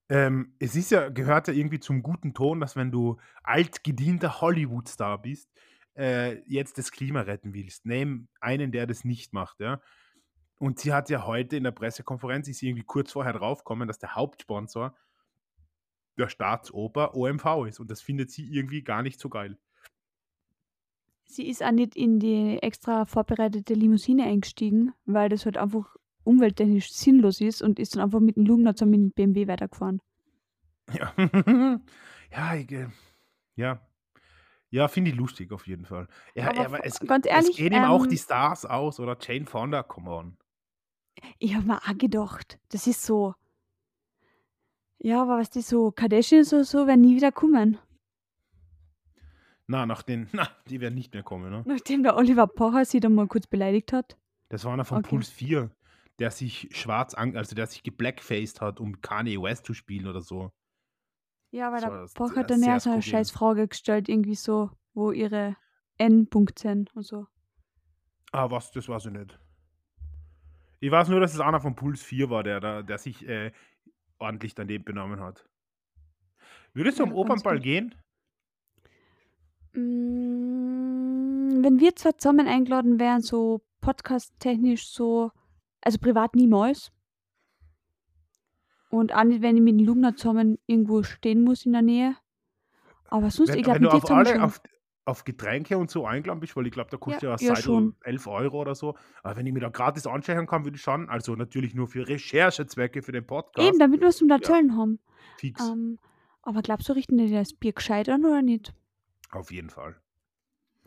Ähm, 0.10 0.56
es 0.60 0.76
ist 0.76 0.92
ja, 0.92 1.10
gehört 1.10 1.48
ja 1.48 1.54
irgendwie 1.54 1.80
zum 1.80 2.04
guten 2.04 2.34
Ton, 2.34 2.60
dass 2.60 2.76
wenn 2.76 2.92
du 2.92 3.18
altgedienter 3.42 4.42
Hollywood-Star 4.42 5.22
bist, 5.22 5.50
äh, 5.98 6.40
jetzt 6.48 6.78
das 6.78 6.92
Klima 6.92 7.22
retten 7.22 7.54
willst. 7.54 7.86
Nimm 7.86 8.28
einen, 8.40 8.72
der 8.72 8.86
das 8.86 9.06
nicht 9.06 9.34
macht, 9.34 9.60
ja. 9.60 9.82
Und 10.60 10.80
sie 10.80 10.94
hat 10.94 11.10
ja 11.10 11.26
heute 11.26 11.58
in 11.58 11.64
der 11.64 11.72
Pressekonferenz, 11.72 12.48
ist 12.48 12.60
sie 12.60 12.70
irgendwie 12.70 12.86
kurz 12.86 13.12
vorher 13.12 13.34
draufgekommen, 13.34 13.88
dass 13.88 14.00
der 14.00 14.16
Hauptsponsor 14.16 14.96
der 16.18 16.30
Staatsoper 16.30 17.16
OMV 17.16 17.66
ist. 17.68 17.80
Und 17.80 17.90
das 17.90 18.02
findet 18.02 18.30
sie 18.30 18.46
irgendwie 18.46 18.84
gar 18.84 19.02
nicht 19.02 19.20
so 19.20 19.30
geil. 19.30 19.58
Sie 21.34 21.48
ist 21.48 21.64
auch 21.64 21.72
nicht 21.72 21.96
in 21.96 22.20
die 22.20 22.60
extra 22.62 23.06
vorbereitete 23.06 23.74
Limousine 23.74 24.26
eingestiegen, 24.26 24.94
weil 25.06 25.30
das 25.30 25.46
halt 25.46 25.58
einfach 25.58 25.96
umwelttechnisch 26.24 26.92
sinnlos 26.94 27.42
ist 27.42 27.64
und 27.64 27.80
ist 27.80 27.96
dann 27.96 28.04
einfach 28.04 28.20
mit 28.20 28.36
dem 28.36 28.46
Lugner 28.46 28.76
zusammen 28.76 28.92
mit 28.92 29.18
dem 29.18 29.34
BMW 29.34 29.48
weitergefahren. 29.48 30.00
Ja, 30.94 31.12
ja, 32.32 32.56
ich, 32.56 32.72
äh, 32.72 32.88
ja. 33.56 33.82
Ja, 34.70 34.88
finde 34.88 35.10
ich 35.10 35.18
lustig 35.18 35.52
auf 35.52 35.66
jeden 35.66 35.86
Fall. 35.86 36.08
Ja, 36.36 36.52
Aber 36.56 36.86
es, 36.86 37.00
ganz 37.00 37.26
es 37.26 37.32
ehrlich, 37.32 37.58
gehen 37.58 37.74
ihm 37.74 37.84
auch 37.84 38.04
ähm, 38.04 38.10
die 38.10 38.18
Stars 38.18 38.66
aus 38.66 39.00
oder 39.00 39.18
Jane 39.20 39.46
Fonda, 39.46 39.82
come 39.82 40.12
on. 40.12 40.38
Ich 41.40 41.56
habe 41.56 41.66
mir 41.66 41.78
auch 41.78 41.98
gedacht, 41.98 42.60
das 42.70 42.86
ist 42.86 43.04
so. 43.04 43.34
Ja, 45.00 45.24
aber 45.24 45.38
was 45.40 45.50
die 45.50 45.62
so 45.62 45.92
Kardashians 45.92 46.54
oder 46.54 46.64
so 46.64 46.86
werden 46.86 47.02
nie 47.02 47.16
wieder 47.16 47.32
kommen. 47.32 47.80
Na, 49.68 49.86
nach 49.86 50.04
den, 50.04 50.28
na, 50.34 50.48
die 50.70 50.82
werden 50.82 50.96
nicht 50.96 51.14
mehr 51.14 51.24
kommen, 51.24 51.50
ne? 51.50 51.64
Nachdem 51.66 52.04
der 52.04 52.16
Oliver 52.18 52.48
Pocher 52.48 52.86
sie 52.86 53.00
dann 53.00 53.16
mal 53.16 53.28
kurz 53.28 53.48
beleidigt 53.48 53.94
hat. 53.94 54.18
Das 54.50 54.66
war 54.66 54.74
einer 54.74 54.86
von 54.86 55.00
Okay. 55.00 55.10
Puls 55.10 55.30
4, 55.30 55.72
der 56.20 56.32
sich 56.32 56.70
schwarz 56.72 57.14
an, 57.14 57.36
also 57.36 57.56
der 57.56 57.68
sich 57.68 57.82
geblackfaced 57.84 58.62
hat, 58.62 58.80
um 58.80 59.02
Kanye 59.02 59.42
West 59.42 59.66
zu 59.66 59.74
spielen 59.74 60.08
oder 60.08 60.22
so. 60.22 60.52
Ja, 61.52 61.72
weil 61.72 61.82
der 61.82 62.08
Pocher 62.14 62.36
hat 62.42 62.50
dann 62.52 62.64
ja 62.64 62.80
so 62.80 62.90
eine 62.92 63.02
scheiß 63.02 63.32
Frage 63.32 63.68
gestellt, 63.68 64.10
irgendwie 64.10 64.36
so, 64.36 64.72
wo 64.94 65.12
ihre 65.12 65.56
N-Punkte 65.98 66.62
sind 66.62 66.96
und 66.96 67.04
so. 67.04 67.28
Ah, 68.32 68.50
was, 68.50 68.72
das 68.72 68.90
weiß 68.90 69.06
ich 69.06 69.12
nicht. 69.12 69.40
Ich 70.80 70.92
weiß 70.92 71.08
nur, 71.10 71.20
dass 71.20 71.34
es 71.34 71.40
einer 71.40 71.62
von 71.62 71.76
Puls 71.76 72.02
4 72.04 72.30
war, 72.30 72.44
der, 72.44 72.60
da, 72.60 72.82
der 72.82 72.98
sich 72.98 73.28
äh, 73.28 73.52
ordentlich 74.20 74.56
daneben 74.56 74.84
benommen 74.84 75.20
hat. 75.22 75.48
Würdest 76.74 77.00
du 77.00 77.04
Ja, 77.04 77.10
am 77.10 77.16
Opernball 77.16 77.56
gut. 77.58 77.64
gehen? 77.64 77.96
Mm, 79.74 81.64
wenn 81.64 81.80
wir 81.80 81.96
zwar 81.96 82.18
zusammen 82.18 82.48
eingeladen 82.48 83.00
wären, 83.00 83.22
so 83.22 83.62
podcast-technisch 83.82 84.88
so, 84.88 85.32
also 85.82 85.98
privat 86.00 86.36
niemals. 86.36 86.92
Und 88.90 89.14
auch 89.14 89.24
nicht, 89.24 89.42
wenn 89.42 89.58
ich 89.58 89.64
mit 89.64 89.80
dem 89.80 89.86
Lugner 89.86 90.16
zusammen 90.16 90.60
irgendwo 90.68 91.02
stehen 91.04 91.42
muss 91.44 91.66
in 91.66 91.72
der 91.74 91.82
Nähe. 91.82 92.16
Aber 93.10 93.32
sonst, 93.32 93.50
Wenn, 93.50 93.58
ich 93.58 93.64
glaube, 93.64 93.80
wenn 93.80 93.84
du 93.84 93.88
mit 93.88 93.94
dir 93.94 93.98
auf 93.98 94.02
zusammen 94.04 94.20
alle, 94.28 94.36
schon. 94.36 94.42
auf, 94.42 94.62
auf 95.06 95.24
Getränke 95.24 95.78
und 95.78 95.90
so 95.90 96.06
eingeladen 96.06 96.40
bist, 96.40 96.56
weil 96.56 96.68
ich 96.68 96.72
glaube, 96.72 96.92
da 96.92 96.98
kostet 96.98 97.24
ja, 97.24 97.30
Ja, 97.30 97.36
ja, 97.36 97.48
ja, 97.48 97.56
Seidel 97.56 97.64
schon. 97.64 97.96
11 98.04 98.28
Euro 98.28 98.62
oder 98.62 98.76
so. 98.76 98.96
Aber 99.24 99.36
wenn 99.38 99.48
ich 99.48 99.54
mir 99.54 99.62
da 99.62 99.70
gratis 99.70 100.06
anschauen 100.06 100.46
kann, 100.46 100.64
würde 100.64 100.76
ich 100.76 100.82
schon, 100.84 101.10
also 101.10 101.36
natürlich 101.36 101.74
nur 101.74 101.88
für 101.88 102.08
Recherchezwecke 102.08 103.02
für 103.02 103.12
den 103.12 103.26
Podcast, 103.26 103.68
Eben, 103.68 103.80
damit 103.80 104.00
wir 104.02 104.10
es 104.10 104.18
zum 104.18 104.30
Erzählen 104.30 104.78
haben. 104.78 105.00
fix, 105.38 105.60
Ähm, 105.68 105.98
aber 106.44 106.62
glaubst 106.62 106.88
du, 106.88 106.94
richten 106.94 107.18
die 107.18 107.32
das 107.32 107.54
Bier 107.54 107.74
gescheit 107.74 108.10
an 108.10 108.24
oder 108.26 108.42
nicht? 108.44 108.74
Auf 109.36 109.52
jeden 109.52 109.70
Fall. 109.70 109.96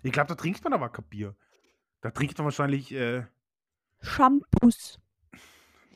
Ich 0.02 0.12
glaube, 0.12 0.28
da 0.28 0.34
trinkt 0.34 0.62
man 0.64 0.72
aber 0.72 0.88
kein 0.88 1.04
Bier. 1.06 1.34
Da 2.00 2.10
trinkt 2.10 2.38
man 2.38 2.44
wahrscheinlich 2.44 2.92
äh, 2.92 3.24
Shampoos. 4.00 5.00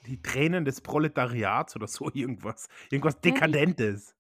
die 0.07 0.21
Tränen 0.21 0.65
des 0.65 0.81
Proletariats 0.81 1.77
oder 1.77 1.87
so 1.87 2.11
irgendwas. 2.15 2.69
Irgendwas 2.91 3.21
Dekadentes. 3.21 4.17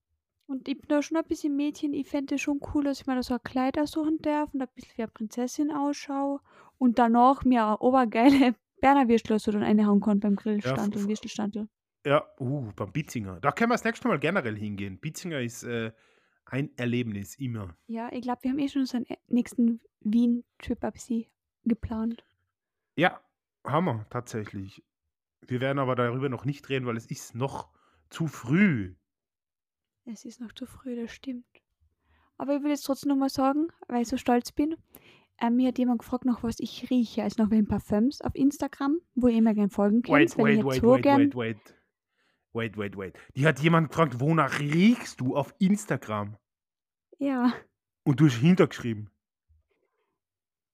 Und 0.46 0.68
ich 0.68 0.78
bin 0.78 0.88
da 0.88 1.00
schon 1.00 1.16
ein 1.16 1.24
bisschen 1.24 1.56
Mädchen. 1.56 1.94
Ich 1.94 2.08
fände 2.08 2.34
es 2.34 2.40
schon 2.40 2.60
cool, 2.74 2.84
dass 2.84 3.00
ich 3.00 3.06
mir 3.06 3.14
da 3.14 3.22
so 3.22 3.34
ein 3.34 3.42
Kleid 3.42 3.78
aussuchen 3.78 4.18
darf 4.20 4.52
und 4.52 4.60
ein 4.60 4.68
bisschen 4.74 4.92
wie 4.96 5.02
eine 5.02 5.10
Prinzessin 5.12 5.70
ausschaue. 5.70 6.40
Und 6.76 6.98
danach 6.98 7.44
mir 7.44 7.64
eine 7.64 7.78
obergeile 7.78 8.54
Berner 8.80 9.08
Würstel 9.08 9.38
so 9.38 9.52
dann 9.52 9.62
reinhauen 9.62 10.00
kann 10.00 10.18
beim 10.18 10.36
Grillstand 10.36 10.96
und 10.96 11.08
Würstelstandel. 11.08 11.68
Ja, 12.04 12.26
uh, 12.40 12.72
beim 12.74 12.92
Bitzinger. 12.92 13.38
Da 13.40 13.52
können 13.52 13.70
wir 13.70 13.74
das 13.74 13.84
nächste 13.84 14.08
Mal 14.08 14.18
generell 14.18 14.56
hingehen. 14.56 14.98
Bitzinger 14.98 15.40
ist 15.40 15.62
äh, 15.64 15.92
ein 16.44 16.70
Erlebnis, 16.76 17.36
immer. 17.36 17.76
Ja, 17.86 18.10
ich 18.12 18.22
glaube, 18.22 18.42
wir 18.42 18.50
haben 18.50 18.58
eh 18.58 18.68
schon 18.68 18.82
unseren 18.82 19.06
nächsten 19.28 19.80
Wien-Trip 20.00 20.82
ab 20.84 20.98
sie 20.98 21.28
geplant. 21.64 22.24
Ja, 22.96 23.20
Hammer, 23.64 24.06
tatsächlich. 24.10 24.82
Wir 25.46 25.60
werden 25.60 25.78
aber 25.78 25.94
darüber 25.94 26.28
noch 26.28 26.44
nicht 26.44 26.68
reden, 26.68 26.86
weil 26.86 26.96
es 26.96 27.06
ist 27.06 27.34
noch 27.34 27.70
zu 28.08 28.26
früh. 28.26 28.94
Es 30.04 30.24
ist 30.24 30.40
noch 30.40 30.52
zu 30.52 30.66
früh, 30.66 30.96
das 30.96 31.12
stimmt. 31.12 31.44
Aber 32.36 32.56
ich 32.56 32.62
will 32.62 32.70
jetzt 32.70 32.82
trotzdem 32.82 33.10
nochmal 33.10 33.28
sagen, 33.28 33.68
weil 33.88 34.02
ich 34.02 34.08
so 34.08 34.16
stolz 34.16 34.52
bin. 34.52 34.76
Äh, 35.38 35.50
mir 35.50 35.68
hat 35.68 35.78
jemand 35.78 36.00
gefragt, 36.00 36.24
nach 36.24 36.42
was 36.42 36.58
ich 36.58 36.90
rieche, 36.90 37.22
also 37.22 37.42
nach 37.42 37.50
welchen 37.50 37.68
Parfüms 37.68 38.20
auf 38.20 38.34
Instagram, 38.34 39.00
wo 39.14 39.28
ihr 39.28 39.38
immer 39.38 39.54
gerne 39.54 39.70
folgen 39.70 40.02
könnt, 40.02 40.36
Wait, 40.36 40.38
wait, 40.38 40.64
wait, 40.64 40.80
so 40.80 40.92
wait, 40.92 41.04
wait, 41.04 41.36
wait. 41.36 41.79
Wait, 42.52 42.76
wait, 42.76 42.96
wait. 42.96 43.16
Die 43.36 43.46
hat 43.46 43.60
jemand 43.60 43.88
gefragt, 43.90 44.18
wonach 44.20 44.58
riechst 44.58 45.20
du 45.20 45.36
auf 45.36 45.54
Instagram? 45.58 46.36
Ja, 47.18 47.52
Und 48.04 48.20
du 48.20 48.26
hast 48.26 48.36
hintergeschrieben. 48.36 49.10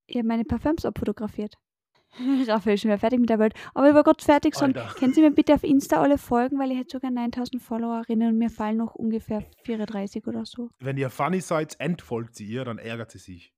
ich 0.06 0.16
habe 0.16 0.28
meine 0.28 0.44
Parfüms 0.44 0.84
abfotografiert. 0.84 1.54
Raphael 2.46 2.74
ist 2.74 2.82
schon 2.82 2.90
wieder 2.90 2.98
fertig 2.98 3.18
mit 3.20 3.28
der 3.28 3.38
Welt. 3.40 3.52
Aber 3.74 3.88
ich 3.88 3.94
war 3.94 4.04
gerade 4.04 4.24
fertig 4.24 4.56
Alter. 4.56 4.94
können 4.98 5.12
Sie 5.12 5.20
mir 5.20 5.32
bitte 5.32 5.52
auf 5.54 5.64
Insta 5.64 6.00
alle 6.00 6.16
folgen, 6.18 6.58
weil 6.58 6.70
ich 6.70 6.78
hätte 6.78 6.92
sogar 6.92 7.10
9000 7.10 7.60
Followerinnen 7.60 8.28
und 8.28 8.38
mir 8.38 8.48
fallen 8.48 8.78
noch 8.78 8.94
ungefähr 8.94 9.44
34 9.64 10.26
oder 10.26 10.46
so. 10.46 10.70
Wenn 10.78 10.96
ihr 10.96 11.10
funny 11.10 11.40
seid, 11.40 11.78
entfolgt 11.80 12.36
sie 12.36 12.46
ihr, 12.46 12.64
dann 12.64 12.78
ärgert 12.78 13.10
sie 13.10 13.18
sich. 13.18 13.52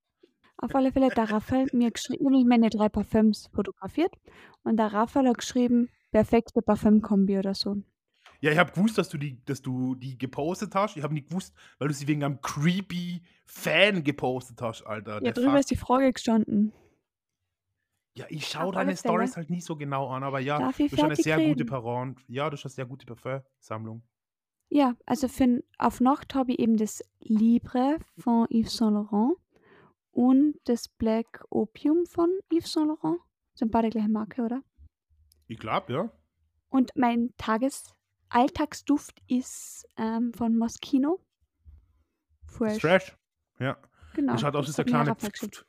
Auf 0.56 0.74
alle 0.74 0.90
Fälle, 0.90 1.10
der 1.10 1.30
Raphael 1.30 1.66
mir 1.72 1.90
geschrieben, 1.92 2.24
nämlich 2.24 2.46
meine 2.46 2.68
drei 2.70 2.88
Parfüms 2.88 3.48
fotografiert 3.54 4.12
und 4.64 4.76
der 4.76 4.92
Raphael 4.92 5.28
hat 5.28 5.38
geschrieben, 5.38 5.88
perfekte 6.10 6.62
Parfümkombi 6.62 7.38
oder 7.38 7.54
so. 7.54 7.76
Ja, 8.40 8.52
ich 8.52 8.58
habe 8.58 8.72
gewusst, 8.72 8.96
dass 8.98 9.08
du 9.08 9.18
die, 9.18 9.44
dass 9.44 9.62
du 9.62 9.94
die 9.96 10.16
gepostet 10.16 10.74
hast. 10.74 10.96
Ich 10.96 11.02
habe 11.02 11.14
nicht 11.14 11.28
gewusst, 11.28 11.54
weil 11.78 11.88
du 11.88 11.94
sie 11.94 12.06
wegen 12.06 12.22
einem 12.22 12.40
creepy 12.40 13.22
Fan 13.44 14.04
gepostet 14.04 14.62
hast, 14.62 14.84
Alter. 14.84 15.22
Ja, 15.24 15.32
drüber 15.32 15.50
fuck. 15.50 15.60
ist 15.60 15.70
die 15.70 15.76
Frage 15.76 16.12
gestanden. 16.12 16.72
Ja, 18.14 18.26
ich 18.28 18.46
schaue 18.46 18.72
deine. 18.72 18.96
Stories 18.96 19.36
halt 19.36 19.50
nicht 19.50 19.64
so 19.64 19.76
genau 19.76 20.08
an, 20.08 20.22
aber 20.22 20.40
ja, 20.40 20.58
du 20.58 20.64
hast 20.66 20.80
eine 20.80 21.16
sehr 21.16 21.36
gute 21.36 21.50
reden? 21.50 21.66
Paron. 21.66 22.16
Ja, 22.26 22.50
du 22.50 22.56
hast 22.56 22.64
eine 22.64 22.70
sehr 22.70 22.86
gute 22.86 23.06
Parfumsammlung. 23.06 24.02
Ja, 24.70 24.96
also 25.06 25.28
für 25.28 25.62
auf 25.78 26.00
Nacht 26.00 26.34
habe 26.34 26.52
ich 26.52 26.58
eben 26.58 26.76
das 26.76 27.02
Libre 27.20 27.98
von 28.18 28.46
Yves 28.50 28.76
Saint 28.76 28.92
Laurent 28.94 29.36
und 30.10 30.56
das 30.64 30.88
Black 30.88 31.44
Opium 31.50 32.06
von 32.06 32.28
Yves 32.52 32.72
Saint 32.72 32.88
Laurent. 32.88 33.20
Sind 33.54 33.70
beide 33.70 33.88
gleiche 33.88 34.08
Marke, 34.08 34.42
oder? 34.42 34.62
Ich 35.46 35.58
glaube, 35.58 35.92
ja. 35.92 36.12
Und 36.68 36.90
mein 36.94 37.32
Tages 37.38 37.94
Alltagsduft 38.30 39.20
ist 39.26 39.86
ähm, 39.96 40.32
von 40.34 40.56
Moschino. 40.56 41.20
Fresh. 42.46 42.80
Fresh. 42.80 43.16
Ja. 43.58 43.76
Genau. 44.14 44.32
das 44.32 44.40
schaut 44.40 44.56
aus 44.56 44.76
mir 44.76 44.84
kleiner 44.84 45.10
Raphael 45.10 45.30
geschenkt. 45.30 45.56
Pft. 45.56 45.66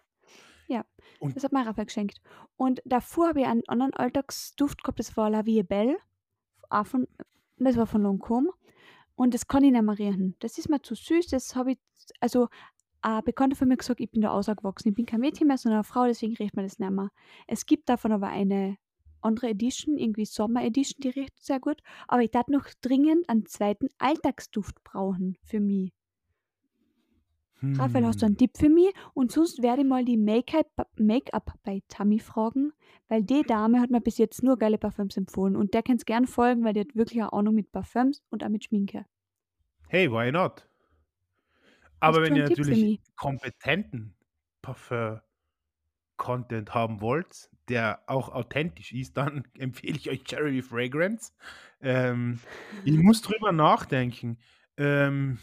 Das 1.35 1.43
hat 1.43 1.51
mir 1.51 1.65
Raphael 1.65 1.85
geschenkt. 1.85 2.21
Und 2.55 2.81
davor 2.85 3.29
habe 3.29 3.41
ich 3.41 3.47
einen 3.47 3.67
anderen 3.67 3.93
Alltagsduft 3.93 4.83
gehabt, 4.83 4.99
das 4.99 5.17
war 5.17 5.29
La 5.29 5.45
Vie 5.45 5.63
Belle. 5.63 5.97
Auch 6.69 6.85
von, 6.85 7.07
das 7.57 7.77
war 7.77 7.87
von 7.87 8.03
Lancôme. 8.03 8.49
Und 9.15 9.33
das 9.33 9.47
kann 9.47 9.63
ich 9.63 9.71
nicht 9.71 9.81
mehr 9.81 9.97
riechen. 9.97 10.35
Das 10.39 10.57
ist 10.57 10.69
mir 10.69 10.81
zu 10.81 10.95
süß. 10.95 11.27
Das 11.27 11.55
habe 11.55 11.73
ich, 11.73 11.79
also 12.19 12.47
ein 13.01 13.23
Bekannter 13.23 13.55
von 13.55 13.67
mir 13.67 13.77
gesagt, 13.77 13.99
ich 13.99 14.11
bin 14.11 14.21
da 14.21 14.31
ausgewachsen. 14.31 14.89
Ich 14.89 14.95
bin 14.95 15.05
kein 15.05 15.19
Mädchen 15.19 15.47
mehr, 15.47 15.57
sondern 15.57 15.79
eine 15.79 15.83
Frau, 15.83 16.05
deswegen 16.05 16.35
riecht 16.35 16.55
man 16.55 16.65
das 16.65 16.79
nicht 16.79 16.91
mehr. 16.91 17.11
Es 17.47 17.65
gibt 17.65 17.89
davon 17.89 18.11
aber 18.11 18.27
eine 18.27 18.77
andere 19.21 19.49
Edition, 19.49 19.97
irgendwie 19.97 20.25
Sommer 20.25 20.63
Edition, 20.63 21.01
die 21.01 21.09
riecht 21.09 21.41
sehr 21.43 21.59
gut. 21.59 21.81
Aber 22.07 22.21
ich 22.21 22.31
darf 22.31 22.47
noch 22.47 22.67
dringend 22.81 23.29
einen 23.29 23.45
zweiten 23.45 23.87
Alltagsduft 23.97 24.83
brauchen 24.83 25.37
für 25.43 25.59
mich. 25.59 25.91
Raphael, 27.61 28.05
hast 28.05 28.21
du 28.21 28.25
einen 28.25 28.35
Hm. 28.35 28.37
Tipp 28.37 28.57
für 28.57 28.69
mich? 28.69 28.93
Und 29.13 29.31
sonst 29.31 29.61
werde 29.61 29.81
ich 29.81 29.87
mal 29.87 30.05
die 30.05 30.17
Make-up 30.17 31.53
bei 31.63 31.81
Tammy 31.89 32.19
fragen, 32.19 32.71
weil 33.09 33.23
die 33.23 33.43
Dame 33.43 33.81
hat 33.81 33.89
mir 33.89 33.99
bis 34.01 34.17
jetzt 34.17 34.43
nur 34.43 34.57
geile 34.57 34.77
Parfüms 34.77 35.17
empfohlen 35.17 35.57
und 35.57 35.73
der 35.73 35.83
kann 35.83 35.97
es 35.97 36.05
gern 36.05 36.25
folgen, 36.25 36.63
weil 36.63 36.73
die 36.73 36.81
hat 36.81 36.95
wirklich 36.95 37.21
eine 37.21 37.33
Ahnung 37.33 37.55
mit 37.55 37.71
Parfüms 37.71 38.23
und 38.29 38.43
auch 38.45 38.49
mit 38.49 38.63
Schminke. 38.63 39.05
Hey, 39.89 40.09
why 40.09 40.31
not? 40.31 40.67
Aber 41.99 42.21
wenn 42.21 42.35
ihr 42.35 42.43
natürlich 42.43 43.01
kompetenten 43.17 44.15
Parfum-Content 46.19 46.73
haben 46.73 47.01
wollt, 47.01 47.49
der 47.69 48.03
auch 48.07 48.29
authentisch 48.29 48.91
ist, 48.93 49.17
dann 49.17 49.45
empfehle 49.57 49.97
ich 49.97 50.09
euch 50.09 50.23
Cherry 50.23 50.61
Fragrance. 50.61 51.33
Ähm, 51.81 52.39
ich 52.85 52.97
muss 52.97 53.21
drüber 53.21 53.51
nachdenken. 53.51 54.37
Ähm, 54.77 55.39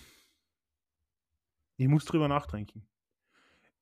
ich 1.77 1.89
muss 1.89 2.05
drüber 2.05 2.29
nachdenken. 2.29 2.87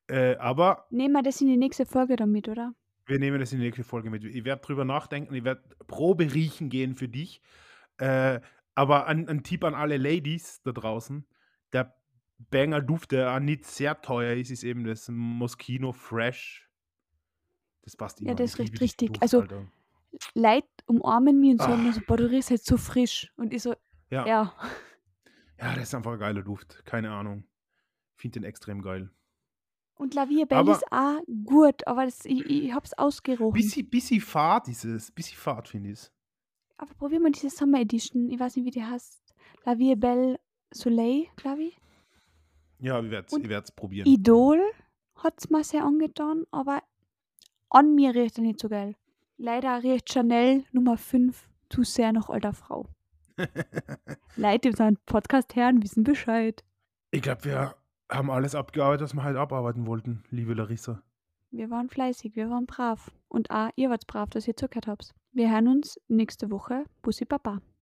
Äh, 0.07 0.37
aber 0.37 0.87
Nehmen 0.91 1.15
wir 1.15 1.23
das 1.23 1.41
in 1.41 1.49
die 1.49 1.57
nächste 1.57 1.87
Folge 1.87 2.17
damit, 2.17 2.49
oder? 2.49 2.75
wir 3.07 3.19
nehmen 3.19 3.39
das 3.39 3.53
in 3.53 3.59
die 3.59 3.67
nächste 3.67 3.85
Folge 3.85 4.09
mit. 4.09 4.25
Ich 4.25 4.47
werde 4.47 4.63
drüber 4.63 4.87
nachdenken, 4.87 5.35
ich 5.35 5.45
werde 5.45 5.63
Probe 5.87 6.33
riechen 6.33 6.71
gehen 6.71 6.95
für 6.95 7.07
dich. 7.07 7.43
Äh, 7.99 8.41
aber 8.75 9.07
ein, 9.07 9.29
ein 9.29 9.43
Tipp 9.43 9.63
an 9.63 9.75
alle 9.75 9.99
Ladies 9.99 10.63
da 10.63 10.73
draußen: 10.73 11.27
der 11.75 11.95
Banger 12.39 12.81
Duft, 12.81 13.13
der 13.13 13.35
auch 13.35 13.41
nicht 13.41 13.67
sehr 13.67 14.01
teuer 14.01 14.35
ist, 14.35 14.51
ist 14.51 14.65
eben 14.65 14.85
das 14.85 15.09
Moschino 15.11 15.93
Fresh. 15.93 16.65
Das 17.85 17.97
passt 17.97 18.21
immer. 18.21 18.31
Ja, 18.31 18.35
das 18.35 18.55
diesen 18.55 18.77
richtig. 18.79 19.09
Duft, 19.13 19.23
Also- 19.23 19.41
Alter. 19.43 19.67
Leute 20.35 20.69
umarmen 20.87 21.41
mich 21.41 21.53
und 21.53 21.59
sagen 21.59 21.73
Ah. 21.73 21.77
mir 21.77 21.93
so, 21.93 22.01
boah, 22.07 22.17
du 22.17 22.31
riechst 22.31 22.51
halt 22.51 22.65
so 22.65 22.77
frisch. 22.77 23.33
Und 23.37 23.53
ich 23.53 23.63
so, 23.63 23.75
Ja. 24.11 24.27
ja, 24.27 24.55
Ja, 25.59 25.75
das 25.75 25.85
ist 25.85 25.95
einfach 25.95 26.13
ein 26.13 26.19
geiler 26.19 26.43
Duft. 26.43 26.85
Keine 26.85 27.11
Ahnung. 27.13 27.45
Ich 28.17 28.23
finde 28.23 28.41
den 28.41 28.45
extrem 28.45 28.83
geil. 28.83 29.11
Und 29.97 30.15
La 30.15 30.29
Vie 30.29 30.45
Belle 30.45 30.61
Aber- 30.61 30.73
ist 30.73 30.85
auch 30.91 31.21
gut, 31.45 31.87
aber 31.87 32.05
das, 32.05 32.25
ich, 32.25 32.45
ich 32.47 32.73
hab's 32.75 32.93
ausgerochen. 32.95 33.53
Bisschen, 33.55 33.89
bisschen 33.89 34.21
Fahrt 34.21 34.69
ist 34.69 34.85
es. 34.85 35.11
Bisschen 35.13 35.37
Fahrt, 35.39 35.69
finde 35.69 35.91
ich. 35.91 36.11
Aber 36.77 36.93
probieren 36.95 37.23
wir 37.23 37.31
diese 37.31 37.51
Summer 37.51 37.81
Edition. 37.81 38.29
Ich 38.31 38.39
weiß 38.41 38.57
nicht, 38.57 38.67
wie 38.67 38.71
die 38.73 38.85
heißt. 38.85 39.35
La 39.65 39.79
Vie 39.79 39.95
Belle 39.97 40.39
Soleil, 40.73 41.27
glaube 41.37 41.65
ich. 41.65 41.81
Ja, 42.81 43.01
ich 43.01 43.11
werde 43.11 43.29
es 43.65 43.71
probieren. 43.73 44.07
Idol 44.07 44.61
hat's 45.17 45.49
mir 45.51 45.63
sehr 45.65 45.85
angetan, 45.85 46.45
aber 46.51 46.83
an 47.75 47.95
mir 47.95 48.15
riecht 48.15 48.39
er 48.39 48.45
nicht 48.45 48.61
so 48.61 48.69
geil. 48.69 48.95
Leider 49.37 49.83
riecht 49.83 50.13
Chanel 50.13 50.65
Nummer 50.71 50.97
5 50.97 51.49
zu 51.69 51.83
sehr 51.83 52.13
nach 52.13 52.29
alter 52.29 52.53
Frau. 52.53 52.87
Leute, 54.37 54.61
die 54.61 54.69
unseren 54.69 54.97
Podcast 55.07 55.57
hören, 55.57 55.83
wissen 55.83 56.05
Bescheid. 56.05 56.63
ich 57.11 57.23
glaube, 57.23 57.45
wir 57.45 57.75
haben 58.11 58.31
alles 58.31 58.55
abgearbeitet, 58.55 59.03
was 59.03 59.15
wir 59.15 59.25
halt 59.25 59.37
abarbeiten 59.37 59.87
wollten, 59.89 60.23
liebe 60.31 60.55
Larissa. 60.55 61.03
Wir 61.51 61.69
waren 61.71 61.89
fleißig, 61.89 62.37
wir 62.37 62.49
waren 62.49 62.67
brav. 62.67 63.11
Und 63.29 63.51
auch 63.51 63.71
ihr 63.75 63.91
wart 63.91 64.07
brav, 64.07 64.31
dass 64.31 64.47
ihr 64.47 64.57
zugehört 64.57 64.87
habt. 64.87 65.15
Wir 65.33 65.51
hören 65.51 65.67
uns 65.67 66.01
nächste 66.07 66.51
Woche. 66.53 66.85
Bussi 67.03 67.25
Baba. 67.25 67.61